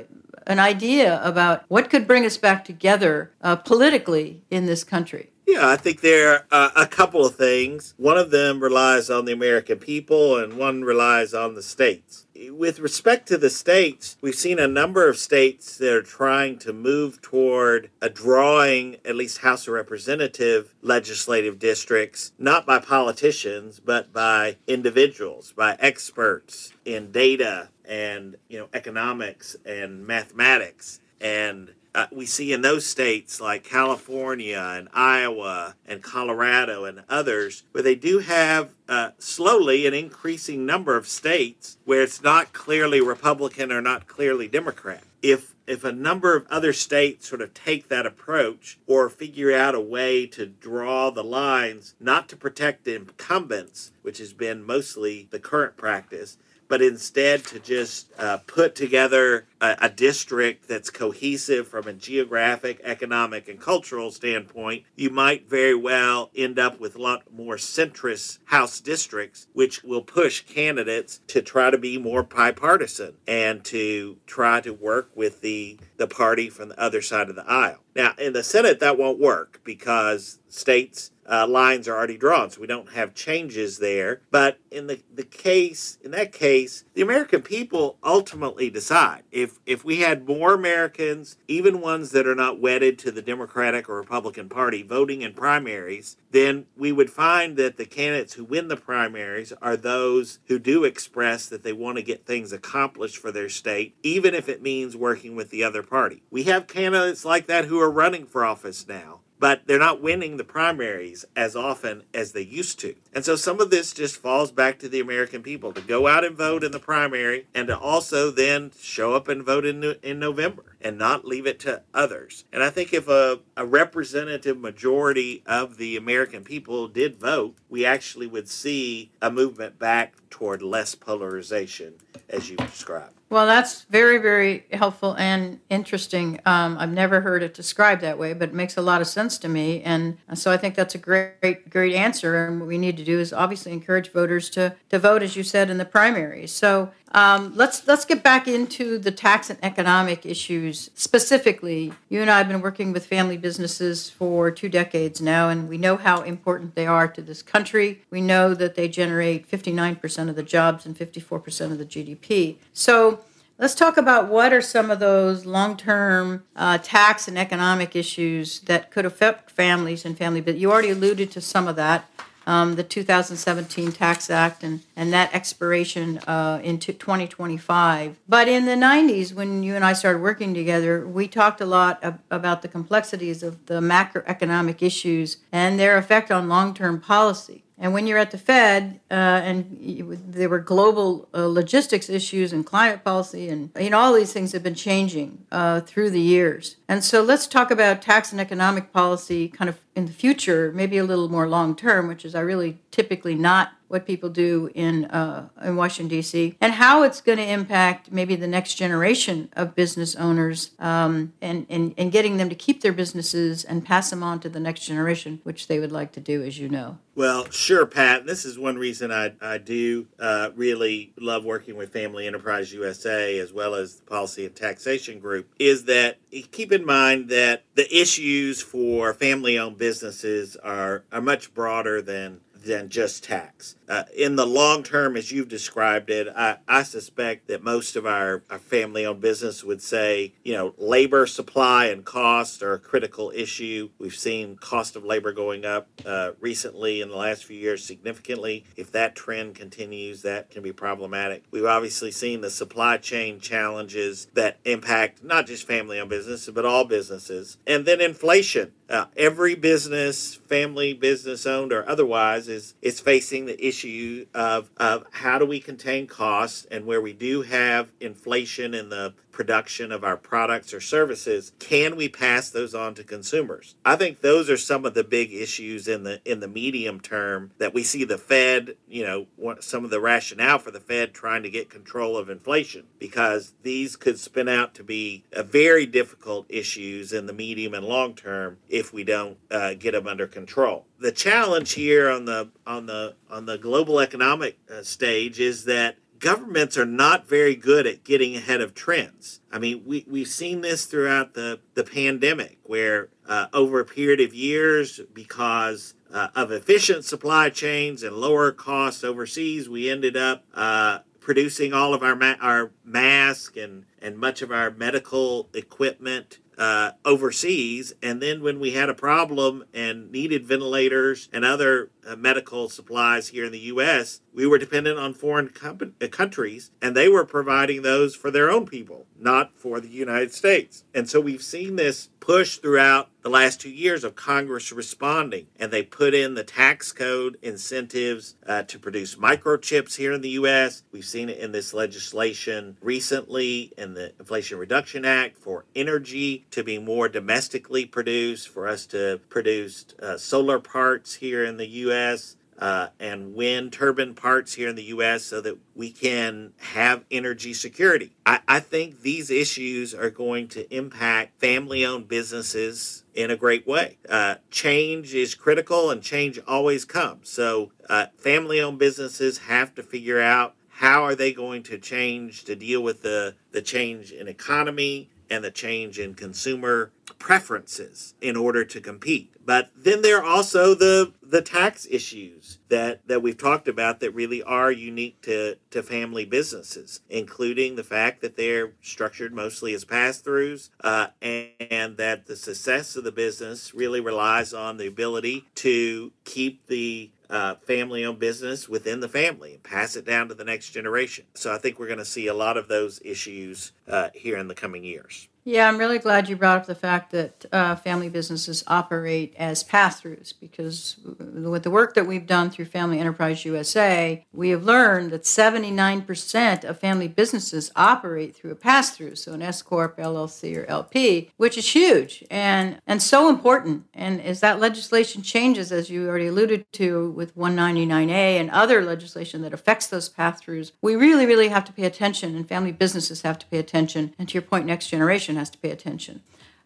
an 0.47 0.59
idea 0.59 1.21
about 1.23 1.65
what 1.69 1.91
could 1.91 2.07
bring 2.07 2.25
us 2.25 2.37
back 2.37 2.65
together 2.65 3.33
uh, 3.43 3.57
politically 3.57 4.43
in 4.51 4.67
this 4.67 4.85
country? 4.85 5.31
Yeah, 5.47 5.69
I 5.69 5.77
think 5.77 6.01
there 6.01 6.45
are 6.51 6.73
a 6.75 6.87
couple 6.89 7.25
of 7.25 7.37
things. 7.37 7.95
One 7.99 8.19
of 8.19 8.33
them 8.33 8.61
relies 8.61 9.09
on 9.09 9.27
the 9.27 9.33
American 9.33 9.79
people, 9.79 10.37
and 10.37 10.59
one 10.59 10.83
relies 10.83 11.35
on 11.35 11.55
the 11.55 11.63
states. 11.63 12.27
With 12.51 12.81
respect 12.81 13.29
to 13.29 13.39
the 13.39 13.49
states, 13.49 14.17
we've 14.21 14.35
seen 14.35 14.59
a 14.59 14.67
number 14.67 15.09
of 15.09 15.17
states 15.17 15.79
that 15.79 15.93
are 15.93 16.03
trying 16.03 16.59
to 16.59 16.73
move 16.73 17.23
toward 17.23 17.91
a 18.03 18.11
drawing, 18.11 18.97
at 19.05 19.15
least 19.15 19.39
House 19.39 19.69
of 19.69 19.75
Representative 19.75 20.75
legislative 20.83 21.61
districts, 21.61 22.33
not 22.39 22.67
by 22.67 22.81
politicians, 22.81 23.79
but 23.79 24.13
by 24.13 24.57
individuals, 24.67 25.53
by 25.57 25.77
experts 25.79 26.73
in 26.85 27.13
data 27.13 27.69
and 27.87 28.37
you 28.49 28.59
know 28.59 28.69
economics 28.73 29.57
and 29.65 30.07
mathematics 30.07 31.01
and 31.21 31.71
uh, 31.97 32.07
we 32.13 32.27
see 32.27 32.53
in 32.53 32.61
those 32.61 32.85
states 32.85 33.41
like 33.41 33.65
California 33.65 34.75
and 34.77 34.87
Iowa 34.93 35.77
and 35.87 36.03
Colorado 36.03 36.85
and 36.85 37.03
others 37.09 37.63
where 37.73 37.83
they 37.83 37.95
do 37.95 38.19
have 38.19 38.75
uh, 38.87 39.13
slowly 39.19 39.87
an 39.87 39.95
increasing 39.95 40.67
number 40.67 40.95
of 40.95 41.09
states 41.09 41.79
where 41.87 42.03
it's 42.03 42.23
not 42.23 42.53
clearly 42.53 43.01
Republican 43.01 43.73
or 43.73 43.81
not 43.81 44.07
clearly 44.07 44.47
Democrat. 44.47 45.05
If 45.23 45.55
if 45.67 45.85
a 45.85 45.93
number 45.93 46.37
of 46.37 46.47
other 46.49 46.73
states 46.75 47.29
sort 47.29 47.41
of 47.41 47.55
take 47.55 47.89
that 47.89 48.07
approach 48.07 48.79
or 48.87 49.09
figure 49.09 49.53
out 49.53 49.75
a 49.75 49.81
way 49.81 50.27
to 50.27 50.47
draw 50.47 51.11
the 51.11 51.25
lines, 51.25 51.95
not 51.99 52.29
to 52.29 52.37
protect 52.37 52.85
the 52.85 52.95
incumbents, 52.95 53.91
which 54.03 54.19
has 54.19 54.33
been 54.33 54.63
mostly 54.63 55.27
the 55.31 55.41
current 55.41 55.77
practice, 55.77 56.37
but 56.69 56.83
instead 56.83 57.45
to 57.45 57.59
just 57.61 58.13
uh, 58.19 58.39
put 58.47 58.75
together 58.75 59.47
a, 59.61 59.77
a, 59.83 59.89
district 59.89 60.69
that's 60.69 60.91
cohesive 60.91 61.67
from 61.69 61.87
a 61.87 61.93
geographic, 61.93 62.81
economic, 62.85 63.49
and 63.49 63.61
cultural 63.61 64.11
standpoint, 64.11 64.85
you 64.95 65.11
might 65.11 65.49
very 65.49 65.75
well 65.75 66.31
end 66.37 66.59
up 66.59 66.79
with 66.79 66.97
a 66.97 67.03
lot 67.03 67.23
more 67.33 67.57
centrist 67.57 68.39
House 68.47 68.81
districts, 68.81 69.47
which 69.53 69.83
will 69.83 70.03
push 70.03 70.43
candidates 70.43 71.21
to 71.29 71.43
try 71.43 71.71
to 71.71 71.79
be 71.79 71.99
more 71.99 72.23
bipartisan 72.23 73.15
and 73.27 73.65
to 73.65 74.19
try 74.27 74.61
to 74.61 74.73
work 74.73 75.11
with 75.15 75.41
the, 75.41 75.79
the 75.97 76.07
party 76.07 76.51
from 76.51 76.69
the 76.69 76.81
other 76.81 77.03
side 77.03 77.29
of 77.29 77.37
the 77.37 77.49
aisle. 77.49 77.79
Now, 77.95 78.15
in 78.19 78.35
the 78.35 78.45
Senate, 78.45 78.81
that 78.81 78.99
won't 78.99 79.19
work 79.19 79.61
because 79.65 80.39
states 80.49 81.11
uh, 81.29 81.47
lines 81.47 81.89
are 81.89 81.97
already 81.97 82.17
drawn, 82.17 82.51
so 82.51 82.61
we 82.61 82.67
don't 82.67 82.93
have 82.93 83.15
changes 83.15 83.79
there. 83.79 84.21
But 84.31 84.59
in 84.71 84.87
the, 84.87 85.01
the 85.13 85.25
case, 85.25 85.99
in 86.03 86.11
that 86.13 86.33
case, 86.33 86.85
the 86.95 87.03
American 87.03 87.43
people 87.43 87.99
ultimately 88.03 88.71
decide. 88.71 89.23
If 89.31 89.59
if 89.67 89.85
we 89.85 89.99
had 89.99 90.27
more 90.27 90.55
Americans, 90.55 91.37
even 91.49 91.81
ones 91.81 92.11
that 92.11 92.27
are 92.27 92.35
not 92.35 92.61
wedded 92.61 92.99
to 93.01 93.11
the 93.11 93.23
Democratic 93.23 93.89
or 93.89 93.97
Republican 93.97 94.49
Party, 94.49 94.83
voting 94.83 95.23
in 95.23 95.35
primaries, 95.35 96.17
then 96.31 96.67
we 96.77 96.93
would 96.93 97.11
find 97.11 97.57
that 97.57 97.77
the 97.77 97.87
candidates 97.87 98.35
who 98.35 98.45
win 98.45 98.69
the 98.69 98.77
primaries 98.77 99.53
are 99.63 99.77
those 99.77 100.39
who 100.47 100.59
do 100.59 100.85
express 100.85 101.47
that 101.47 101.63
they 101.63 101.73
want 101.73 101.97
to 101.97 102.03
get 102.03 102.27
things 102.27 102.53
accomplished 102.53 103.17
for 103.17 103.33
their 103.33 103.49
state, 103.49 103.95
even 104.03 104.35
if 104.35 104.49
it 104.49 104.63
means 104.63 104.97
working 104.97 105.35
with 105.35 105.51
the 105.51 105.65
other 105.65 105.83
party. 105.83 106.23
We 106.31 106.45
have 106.45 106.67
candidates 106.67 107.25
like 107.25 107.47
that 107.47 107.67
who 107.67 107.81
are 107.81 107.91
running 107.91 108.27
for 108.27 108.45
office 108.45 108.87
now 108.87 109.21
but 109.39 109.67
they're 109.67 109.79
not 109.79 110.03
winning 110.03 110.37
the 110.37 110.45
primaries 110.45 111.25
as 111.35 111.55
often 111.55 112.03
as 112.15 112.33
they 112.33 112.43
used 112.43 112.81
to. 112.81 112.95
And 113.13 113.25
so 113.25 113.37
some 113.37 113.61
of 113.61 113.71
this 113.71 113.93
just 113.93 114.17
falls 114.17 114.51
back 114.51 114.79
to 114.79 114.89
the 114.89 115.01
American 115.01 115.43
people 115.43 115.73
to 115.73 115.81
go 115.81 116.07
out 116.07 116.25
and 116.25 116.37
vote 116.37 116.65
in 116.65 116.73
the 116.73 116.79
primary 116.79 117.47
and 117.55 117.69
to 117.69 117.79
also 117.79 118.31
then 118.31 118.73
show 118.79 119.15
up 119.15 119.29
and 119.29 119.43
vote 119.43 119.65
in, 119.65 119.83
in 120.03 120.19
November 120.19 120.77
and 120.81 120.99
not 120.99 121.25
leave 121.25 121.47
it 121.47 121.61
to 121.61 121.83
others. 121.93 122.45
And 122.53 122.63
I 122.63 122.71
think 122.71 122.93
if 122.93 123.09
a, 123.09 123.41
a 123.57 123.67
representative 123.67 124.59
majority 124.59 125.43
of 125.47 125.77
the 125.77 125.97
American 125.97 126.45
people 126.45 126.89
did 126.89 127.17
vote, 127.17 127.57
we 127.69 127.85
actually 127.85 128.27
would 128.27 128.49
see 128.49 129.11
a 129.21 129.31
movement 129.31 129.79
back 129.79 130.15
toward 130.31 130.63
less 130.63 130.95
polarization 130.95 131.95
as 132.29 132.51
you 132.51 132.57
described. 132.57 133.16
Well, 133.29 133.47
that's 133.47 133.83
very, 133.83 134.19
very 134.19 134.67
helpful 134.73 135.17
and 135.19 135.59
interesting. 135.69 136.39
Um, 136.47 136.77
I've 136.79 136.93
never 136.93 137.21
heard 137.23 137.43
it 137.43 137.55
described 137.55 138.03
that 138.03 138.19
way, 138.19 138.33
but 138.35 138.51
it 138.51 138.55
makes 138.55 138.77
a 138.77 138.83
lot 138.83 139.01
of 139.01 139.09
sense 139.09 139.37
to 139.39 139.49
me. 139.49 139.83
And 139.83 140.19
so 140.35 140.53
I 140.53 140.57
think 140.57 140.77
that's 140.77 140.95
a 140.95 140.99
great, 140.99 141.69
great 141.69 141.95
answer. 141.95 142.47
And 142.47 142.61
what 142.61 142.69
we 142.69 142.79
need 142.79 142.97
to 142.99 143.05
do 143.05 143.19
is 143.19 143.33
obviously 143.33 143.73
encourage 143.73 144.13
voters 144.13 144.49
to, 144.51 144.77
to 144.91 145.01
vote, 145.01 145.25
as 145.25 145.35
you 145.35 145.43
said, 145.43 145.71
in 145.71 145.79
the 145.79 145.85
primaries. 145.85 146.53
So 146.53 146.93
Um, 147.13 147.53
let's 147.55 147.87
let's 147.87 148.05
get 148.05 148.23
back 148.23 148.49
into 148.49 148.99
the 148.99 149.11
tax 149.11 149.49
and 149.49 149.59
economic 149.63 150.27
issues 150.27 150.91
specifically. 150.95 151.93
You 152.09 152.21
and 152.21 152.31
I 152.31 152.39
have 152.39 152.49
been 152.49 152.61
working 152.61 152.93
with 152.93 153.07
family 153.07 153.37
businesses 153.37 154.11
for 154.11 154.51
two 154.51 154.69
decades 154.69 155.21
now, 155.21 155.49
and 155.49 155.69
we 155.69 155.79
know 155.79 155.97
how 155.97 156.23
important 156.23 156.75
they 156.75 156.87
are 156.87 157.09
to 157.09 157.23
this 157.23 157.43
country. 157.43 158.03
We 158.11 158.21
know 158.21 158.55
that 158.55 158.75
they 158.75 158.89
generate 158.89 159.49
59% 159.49 160.29
of 160.29 160.37
the 160.37 160.43
jobs 160.43 160.85
and 160.85 160.97
54% 160.97 161.73
of 161.73 161.79
the 161.79 161.87
GDP. 161.87 162.57
So 162.73 163.21
Let's 163.59 163.75
talk 163.75 163.97
about 163.97 164.29
what 164.29 164.53
are 164.53 164.61
some 164.61 164.91
of 164.91 164.99
those 164.99 165.47
long 165.47 165.79
term 165.79 166.45
uh, 166.55 166.77
tax 166.77 167.27
and 167.27 167.39
economic 167.39 167.97
issues 167.97 168.61
that 168.61 168.91
could 168.91 169.07
affect 169.07 169.51
families 169.51 170.05
and 170.05 170.17
family. 170.17 170.43
But 170.43 170.57
you 170.57 170.71
already 170.71 170.91
alluded 170.91 171.31
to 171.31 171.41
some 171.41 171.67
of 171.67 171.75
that. 171.77 172.07
Um, 172.47 172.77
the 172.77 172.85
2017 172.85 173.91
Tax 173.91 174.31
Act 174.31 174.63
and, 174.63 174.81
and 174.95 175.13
that 175.13 175.35
expiration 175.35 176.19
uh, 176.19 176.61
into 176.63 176.93
2025. 176.93 178.21
But 178.29 178.47
in 178.47 178.67
the 178.67 178.77
90s, 178.77 179.35
when 179.35 179.65
you 179.65 179.75
and 179.75 179.85
I 179.85 179.93
started 179.95 180.23
working 180.23 180.55
together, 180.55 181.05
we 181.07 181.27
talked 181.27 181.61
a 181.61 181.67
lot 181.67 181.99
ab- 182.05 182.21
about 182.31 182.63
the 182.63 182.69
complexities 182.69 183.43
of 183.43 183.67
the 183.67 183.81
macroeconomic 183.81 184.81
issues 184.81 185.39
and 185.51 185.79
their 185.79 185.99
effect 185.99 186.31
on 186.31 186.49
long 186.49 186.73
term 186.73 187.01
policy. 187.01 187.65
And 187.79 187.93
when 187.93 188.07
you're 188.07 188.19
at 188.19 188.31
the 188.31 188.39
Fed, 188.39 189.01
uh, 189.11 189.15
and 189.15 189.77
you, 189.79 190.19
there 190.27 190.49
were 190.49 190.61
global 190.61 191.29
uh, 191.35 191.47
logistics 191.47 192.09
issues 192.09 192.53
and 192.53 192.65
climate 192.65 193.05
policy, 193.05 193.51
and 193.51 193.71
you 193.79 193.91
know 193.91 193.99
all 193.99 194.15
these 194.15 194.33
things 194.33 194.53
have 194.53 194.63
been 194.63 194.75
changing 194.75 195.45
uh, 195.53 195.81
through 195.81 196.11
the 196.11 196.21
years. 196.21 196.77
And 196.89 197.05
so 197.05 197.23
let's 197.23 197.47
talk 197.47 197.71
about 197.71 198.01
tax 198.01 198.33
and 198.33 198.41
economic 198.41 198.93
policy, 198.95 199.49
kind 199.49 199.69
of 199.69 199.79
in 199.95 200.07
the 200.07 200.13
future, 200.13 200.73
maybe 200.75 200.97
a 200.97 201.05
little 201.05 201.29
more 201.29 201.49
long 201.49 201.77
term, 201.77 202.09
which 202.09 202.25
is 202.25 202.35
I 202.35 202.41
really 202.41 202.79
typically 202.91 203.35
not 203.35 203.73
what 203.89 204.07
people 204.07 204.29
do 204.29 204.71
in 204.75 205.07
uh, 205.07 205.49
in 205.63 205.77
Washington 205.77 206.09
D.C. 206.09 206.57
and 206.61 206.75
how 206.75 207.03
it's 207.03 207.21
going 207.21 207.39
to 207.39 207.45
impact 207.45 208.11
maybe 208.13 208.37
the 208.37 208.47
next 208.47 208.75
generation 208.75 209.49
of 209.55 209.75
business 209.75 210.15
owners 210.17 210.73
um, 210.79 211.33
and, 211.41 211.67
and 211.69 211.95
and 211.97 212.13
getting 212.13 212.37
them 212.37 212.49
to 212.49 212.55
keep 212.55 212.83
their 212.83 212.93
businesses 212.93 213.65
and 213.65 213.85
pass 213.85 214.11
them 214.11 214.23
on 214.23 214.41
to 214.41 214.49
the 214.49 214.61
next 214.61 214.87
generation, 214.87 215.41
which 215.45 215.69
they 215.69 215.79
would 215.79 215.93
like 215.93 216.13
to 216.13 216.21
do, 216.21 216.43
as 216.43 216.59
you 216.59 216.69
know. 216.69 216.99
Well, 217.17 217.51
sure, 217.51 217.87
Pat. 217.87 218.27
This 218.27 218.45
is 218.45 218.59
one 218.59 218.77
reason 218.77 219.11
I, 219.11 219.33
I 219.41 219.57
do 219.57 220.07
uh, 220.19 220.51
really 220.55 221.15
love 221.19 221.47
working 221.47 221.75
with 221.75 221.91
Family 221.91 222.27
Enterprise 222.27 222.75
USA 222.75 223.39
as 223.39 223.55
well 223.55 223.75
as 223.75 223.97
the 223.97 224.03
Policy 224.03 224.45
and 224.45 224.55
Taxation 224.55 225.19
Group 225.19 225.49
is 225.59 225.85
that 225.85 226.19
keep 226.51 226.73
in 226.73 226.85
mind 226.85 227.31
that 227.31 227.65
the 227.75 227.91
issues 227.95 228.61
for 228.61 229.15
family 229.15 229.59
owned 229.59 229.79
businesses 229.79 230.57
are, 230.57 231.05
are 231.11 231.23
much 231.23 231.55
broader 231.55 232.03
than 232.03 232.43
than 232.67 232.89
just 232.89 233.25
tax. 233.25 233.77
Uh, 233.89 234.03
in 234.17 234.37
the 234.37 234.47
long 234.47 234.83
term, 234.83 235.17
as 235.17 235.31
you've 235.31 235.49
described 235.49 236.11
it, 236.11 236.29
I, 236.37 236.57
I 236.67 236.83
suspect 236.83 237.47
that 237.47 237.63
most 237.63 237.97
of 237.97 238.05
our, 238.05 238.43
our 238.51 238.59
family 238.59 239.07
owned 239.07 239.21
business 239.21 239.63
would 239.63 239.81
say, 239.81 240.35
you 240.45 240.55
know, 240.55 240.75
labor 240.77 241.27
supply 241.27 241.87
and 241.87 242.05
cost 242.05 242.63
are 242.63 242.75
a 242.75 242.79
critical 242.79 243.33
issue. 243.35 243.91
We've 243.99 244.15
seen 244.15 244.57
cost 244.57 244.97
of 244.97 245.05
labor 245.05 245.33
going 245.33 245.65
up 245.65 245.89
uh, 246.05 246.33
recently 246.41 247.01
in 247.01 247.09
the 247.09 247.17
last 247.17 247.45
few 247.45 247.59
years 247.59 247.85
significantly. 247.85 248.65
If 248.77 248.91
that 248.93 249.15
trend 249.15 249.55
continues, 249.55 250.23
that 250.23 250.51
can 250.51 250.63
be 250.63 250.73
problematic. 250.73 251.45
We've 251.51 251.65
obviously 251.65 252.11
seen 252.11 252.41
the 252.41 252.51
supply 252.51 252.97
chain 252.97 253.39
challenges 253.39 254.27
that 254.35 254.59
impact 254.65 255.23
not 255.23 255.47
just 255.47 255.67
family 255.67 256.01
owned 256.01 256.11
businesses, 256.11 256.53
but 256.53 256.67
all 256.67 256.85
businesses. 256.85 257.59
And 257.67 257.87
then 257.87 258.01
inflation. 258.01 258.73
Uh, 258.89 259.07
every 259.17 259.57
business, 259.57 260.37
family 260.37 260.95
business 260.95 261.45
owned 261.45 261.73
or 261.73 261.89
otherwise, 261.89 262.49
is 262.49 262.75
is 262.83 263.01
facing 263.01 263.47
the 263.47 263.67
issue 263.67 264.27
of 264.33 264.71
of 264.77 265.05
how 265.11 265.39
do 265.39 265.47
we 265.47 265.59
contain 265.59 266.07
costs, 266.07 266.67
and 266.71 266.87
where 266.87 267.01
we 267.01 267.13
do 267.13 267.43
have 267.43 267.91
inflation 268.01 268.75
in 268.75 268.89
the 268.89 269.13
production 269.37 269.93
of 269.93 270.03
our 270.03 270.17
products 270.17 270.73
or 270.73 270.81
services 270.81 271.53
can 271.59 271.95
we 271.95 272.09
pass 272.09 272.49
those 272.49 272.75
on 272.75 272.95
to 272.95 273.05
consumers? 273.05 273.75
I 273.85 273.95
think 273.97 274.23
those 274.23 274.49
are 274.49 274.57
some 274.57 274.87
of 274.87 274.95
the 274.95 275.05
big 275.05 275.31
issues 275.31 275.87
in 275.87 276.05
the 276.05 276.23
in 276.25 276.41
the 276.41 276.49
medium 276.49 277.01
term 277.01 277.51
that 277.59 277.75
we 277.75 277.83
see 277.83 278.03
the 278.05 278.17
fed 278.17 278.77
you 278.89 279.05
know 279.05 279.27
some 279.61 279.85
of 279.85 279.91
the 279.91 280.01
rationale 280.01 280.59
for 280.59 280.71
the 280.71 280.81
fed 280.81 281.13
trying 281.13 281.43
to 281.43 281.51
get 281.51 281.69
control 281.69 282.17
of 282.17 282.31
inflation 282.31 282.85
because 282.99 283.53
these 283.63 283.95
could 283.95 284.19
spin 284.19 284.49
out 284.49 284.75
to 284.75 284.83
be 284.83 285.23
very 285.37 285.85
difficult 285.85 286.47
issues 286.49 287.13
in 287.13 287.27
the 287.27 287.35
medium 287.35 287.75
and 287.75 287.85
long 287.85 288.15
term 288.15 288.57
if 288.71 288.91
we 288.91 289.05
don't 289.05 289.37
uh, 289.51 289.75
get 289.75 289.93
them 289.93 290.07
under 290.07 290.27
control. 290.27 290.87
The 290.99 291.13
challenge 291.13 291.73
here 291.73 292.09
on 292.09 292.25
the 292.25 292.49
on 292.67 292.87
the 292.87 293.17
on 293.31 293.45
the 293.45 293.59
global 293.59 294.01
economic 294.01 294.59
uh, 294.71 294.83
stage 294.83 295.39
is 295.41 295.67
that 295.67 295.97
governments 296.19 296.77
are 296.79 296.87
not 296.87 297.29
very 297.29 297.55
good 297.55 297.87
at 297.87 298.05
getting 298.05 298.37
ahead 298.37 298.61
of 298.61 298.75
trends. 298.75 299.41
I 299.51 299.59
mean, 299.59 299.83
we, 299.87 300.05
we've 300.09 300.29
seen 300.29 300.61
this 300.61 300.87
throughout 300.87 301.35
the, 301.35 301.61
the 301.75 301.85
pandemic, 301.85 302.59
where 302.63 303.09
uh, 303.29 303.47
over 303.53 303.81
a 303.81 303.85
period 303.85 304.21
of 304.21 304.35
years, 304.35 305.01
because 305.13 305.95
uh, 306.13 306.29
of 306.35 306.53
efficient 306.53 307.05
supply 307.05 307.51
chains 307.51 308.03
and 308.03 308.17
lower 308.17 308.53
costs 308.53 309.05
overseas, 309.05 309.69
we 309.69 309.91
ended 309.91 310.17
up 310.17 310.45
uh, 310.55 311.01
producing 311.21 311.73
all 311.73 311.93
of 311.95 312.03
our, 312.03 312.15
ma- 312.15 312.37
our 312.41 312.71
masks 312.85 313.57
and, 313.57 313.85
and 314.01 314.17
much 314.17 314.43
of 314.43 314.53
our 314.53 314.71
medical 314.71 315.49
equipment 315.55 316.39
uh, 316.57 316.93
overseas. 317.05 317.93
And 318.03 318.23
then 318.23 318.43
when 318.43 318.61
we 318.61 318.71
had 318.73 318.89
a 318.89 318.95
problem 318.95 319.65
and 319.75 320.11
needed 320.11 320.47
ventilators 320.47 321.29
and 321.33 321.45
other 321.45 321.91
uh, 322.07 322.17
medical 322.17 322.69
supplies 322.69 323.29
here 323.29 323.45
in 323.45 323.53
the 323.53 323.59
U.S., 323.61 324.21
we 324.33 324.47
were 324.47 324.59
dependent 324.59 324.99
on 324.99 325.15
foreign 325.15 325.51
uh, 325.63 326.09
countries, 326.09 326.71
and 326.83 326.95
they 326.95 327.09
were 327.09 327.25
providing 327.25 327.83
those 327.83 328.15
for 328.15 328.31
their 328.31 328.51
own 328.51 328.67
people, 328.67 329.07
not 329.19 329.53
for 329.57 329.81
the 329.81 329.89
United 329.89 330.33
States. 330.33 330.85
And 330.95 331.09
so 331.09 331.21
we've 331.21 331.43
seen 331.43 331.77
this 331.77 332.11
push 332.21 332.59
throughout 332.59 333.09
the 333.23 333.31
last 333.31 333.61
two 333.61 333.71
years 333.71 334.05
of 334.05 334.15
Congress 334.15 334.71
responding, 334.73 335.47
and 335.59 335.73
they 335.73 335.83
put 335.83 336.15
in 336.15 336.35
the 336.35 336.45
tax 336.45 336.93
code 336.93 337.37
incentives 337.43 338.37
uh, 338.47 338.63
to 338.65 338.79
produce 338.79 339.17
microchips 339.17 339.97
here 339.97 340.13
in 340.13 340.21
the 340.21 340.31
U.S. 340.31 340.83
We've 340.93 341.05
seen 341.05 341.29
it 341.29 341.39
in 341.39 341.53
this 341.53 341.73
legislation 341.75 342.77
recently 342.81 343.73
in 343.79 343.95
the 343.95 344.13
Inflation 344.19 344.59
Reduction 344.59 345.05
Act 345.05 345.39
for 345.39 345.65
energy 345.75 346.47
to 346.51 346.63
be 346.63 346.79
more 346.79 347.09
domestically 347.09 347.87
produced, 347.87 348.49
for 348.49 348.69
us 348.69 348.87
to 348.87 349.21
produce 349.29 349.87
uh, 350.01 350.19
solar 350.19 350.61
parts 350.61 351.15
here 351.15 351.45
in 351.45 351.57
the 351.57 351.67
U.S. 351.67 351.96
U.S. 351.97 352.37
Uh, 352.59 352.89
and 352.99 353.35
wind 353.35 353.71
turbine 353.71 354.15
parts 354.15 354.55
here 354.55 354.69
in 354.69 354.77
the 354.77 354.85
U.S. 354.85 355.25
so 355.25 355.43
that 355.43 355.59
we 355.75 355.91
can 355.91 356.55
have 356.59 357.05
energy 357.11 357.53
security. 357.53 358.13
I, 358.25 358.41
I 358.49 358.61
think 358.61 359.03
these 359.03 359.31
issues 359.31 359.95
are 359.95 360.09
going 360.09 360.49
to 360.49 360.75
impact 360.75 361.39
family 361.39 361.85
owned 361.85 362.09
businesses 362.09 363.05
in 363.15 363.31
a 363.31 363.37
great 363.37 363.67
way. 363.67 363.99
Uh, 364.09 364.37
change 364.51 365.15
is 365.15 365.35
critical 365.35 365.91
and 365.91 366.03
change 366.03 366.39
always 366.49 366.87
comes. 366.87 367.29
So, 367.29 367.73
uh, 367.91 368.07
family 368.17 368.59
owned 368.61 368.79
businesses 368.79 369.39
have 369.39 369.75
to 369.75 369.83
figure 369.83 370.21
out 370.21 370.55
how 370.69 371.05
are 371.05 371.15
they 371.15 371.33
going 371.33 371.63
to 371.65 371.79
change 371.79 372.45
to 372.45 372.57
deal 372.57 372.83
with 372.83 373.03
the, 373.03 373.35
the 373.53 373.63
change 373.63 374.13
in 374.13 374.29
economy 374.29 375.11
and 375.31 375.45
the 375.45 375.51
change 375.51 375.99
in 375.99 376.15
consumer 376.15 376.91
preferences 377.19 378.15
in 378.21 378.37
order 378.37 378.65
to 378.65 378.81
compete. 378.81 379.33
But 379.45 379.71
then 379.77 380.03
there 380.03 380.19
are 380.19 380.25
also 380.25 380.75
the 380.75 381.13
the 381.23 381.41
tax 381.41 381.87
issues 381.89 382.59
that 382.69 383.07
that 383.07 383.23
we've 383.23 383.39
talked 383.39 383.69
about 383.69 384.01
that 384.01 384.11
really 384.11 384.43
are 384.43 384.73
unique 384.73 385.21
to 385.23 385.57
to 385.71 385.83
family 385.85 386.25
businesses, 386.25 387.01
including 387.09 387.77
the 387.77 387.85
fact 387.85 388.23
that 388.23 388.37
they're 388.37 388.73
structured 388.83 389.33
mostly 389.33 389.73
as 389.73 389.85
pass-throughs, 389.85 390.71
uh, 390.83 391.09
and, 391.23 391.49
and 391.71 391.97
that 391.97 392.27
the 392.27 392.37
success 392.37 392.97
of 392.97 393.05
the 393.05 393.13
business 393.13 393.73
really 393.73 394.01
relies 394.01 394.53
on 394.53 394.79
the 394.79 394.87
ability 394.89 395.45
to 395.55 396.13
keep 396.25 396.67
the 396.67 397.11
uh, 397.31 397.57
family 397.67 398.05
owned 398.05 398.19
business 398.19 398.69
within 398.69 399.01
the 399.01 399.09
family 399.09 399.55
and 399.55 399.63
pass 399.63 399.97
it 399.97 400.05
down 400.05 400.29
to 400.29 400.35
the 400.35 400.45
next 400.45 400.71
generation. 400.71 401.27
So 401.35 401.53
I 401.53 401.59
think 401.59 401.79
we're 401.79 401.87
going 401.87 401.99
to 401.99 402.05
see 402.05 402.27
a 402.27 402.35
lot 402.35 402.57
of 402.57 402.69
those 402.69 403.01
issues 403.05 403.73
uh, 403.89 404.11
here 404.15 404.37
in 404.37 404.49
the 404.49 404.55
coming 404.55 404.85
years. 404.85 405.29
Yeah, 405.49 405.69
I'm 405.69 405.79
really 405.79 406.01
glad 406.01 406.29
you 406.29 406.35
brought 406.35 406.59
up 406.59 406.67
the 406.67 406.75
fact 406.75 407.13
that 407.13 407.45
uh, 407.53 407.77
family 407.77 408.09
businesses 408.09 408.65
operate 408.67 409.33
as 409.39 409.63
pass 409.63 410.03
throughs 410.03 410.35
because 410.41 410.97
with 411.21 411.63
the 411.63 411.71
work 411.71 411.95
that 411.95 412.05
we've 412.05 412.27
done 412.27 412.51
through 412.51 412.65
Family 412.65 412.99
Enterprise 412.99 413.45
USA, 413.45 414.27
we 414.33 414.51
have 414.51 414.65
learned 414.65 415.13
that 415.13 415.23
79% 415.23 416.65
of 416.65 416.81
family 416.81 417.07
businesses 417.07 417.71
operate 417.77 418.35
through 418.35 418.51
a 418.51 418.57
pass 418.57 418.91
through, 418.91 419.15
so 419.15 419.35
an 419.35 419.41
S 419.41 419.63
Corp, 419.63 419.97
LLC, 419.99 420.57
or 420.57 420.67
LP, 420.67 421.31
which 421.37 421.57
is 421.57 421.73
huge 421.77 422.25
and, 422.29 422.81
and 422.85 423.01
so 423.01 423.29
important. 423.29 423.85
And 423.95 424.21
as 424.21 424.41
that 424.41 424.59
legislation 424.59 425.23
changes, 425.23 425.71
as 425.71 425.89
you 425.89 426.09
already 426.09 426.27
alluded 426.27 426.67
to 426.73 427.13
with 427.13 427.37
199A 427.37 428.11
and 428.11 428.51
other 428.51 428.83
legislation 428.83 429.43
that 429.43 429.55
affects 429.55 429.87
those 429.87 430.09
pass 430.09 430.43
throughs, 430.43 430.73
we 430.83 430.97
really, 430.97 431.25
really 431.25 431.51
have 431.51 431.65
to 431.67 431.73
pay 431.73 431.85
attention, 431.85 432.35
and 432.35 432.49
family 432.49 432.73
businesses 432.73 433.23
have 433.23 433.39
to 433.39 433.47
pay 433.47 433.59
attention. 433.59 434.13
And 434.19 434.29
to 434.29 434.35
your 434.35 434.43
point, 434.43 434.67
next 434.67 434.89
generation 434.89 435.36
has 435.37 435.51
to 435.51 435.59
pay 435.59 435.71
attention. 435.71 436.23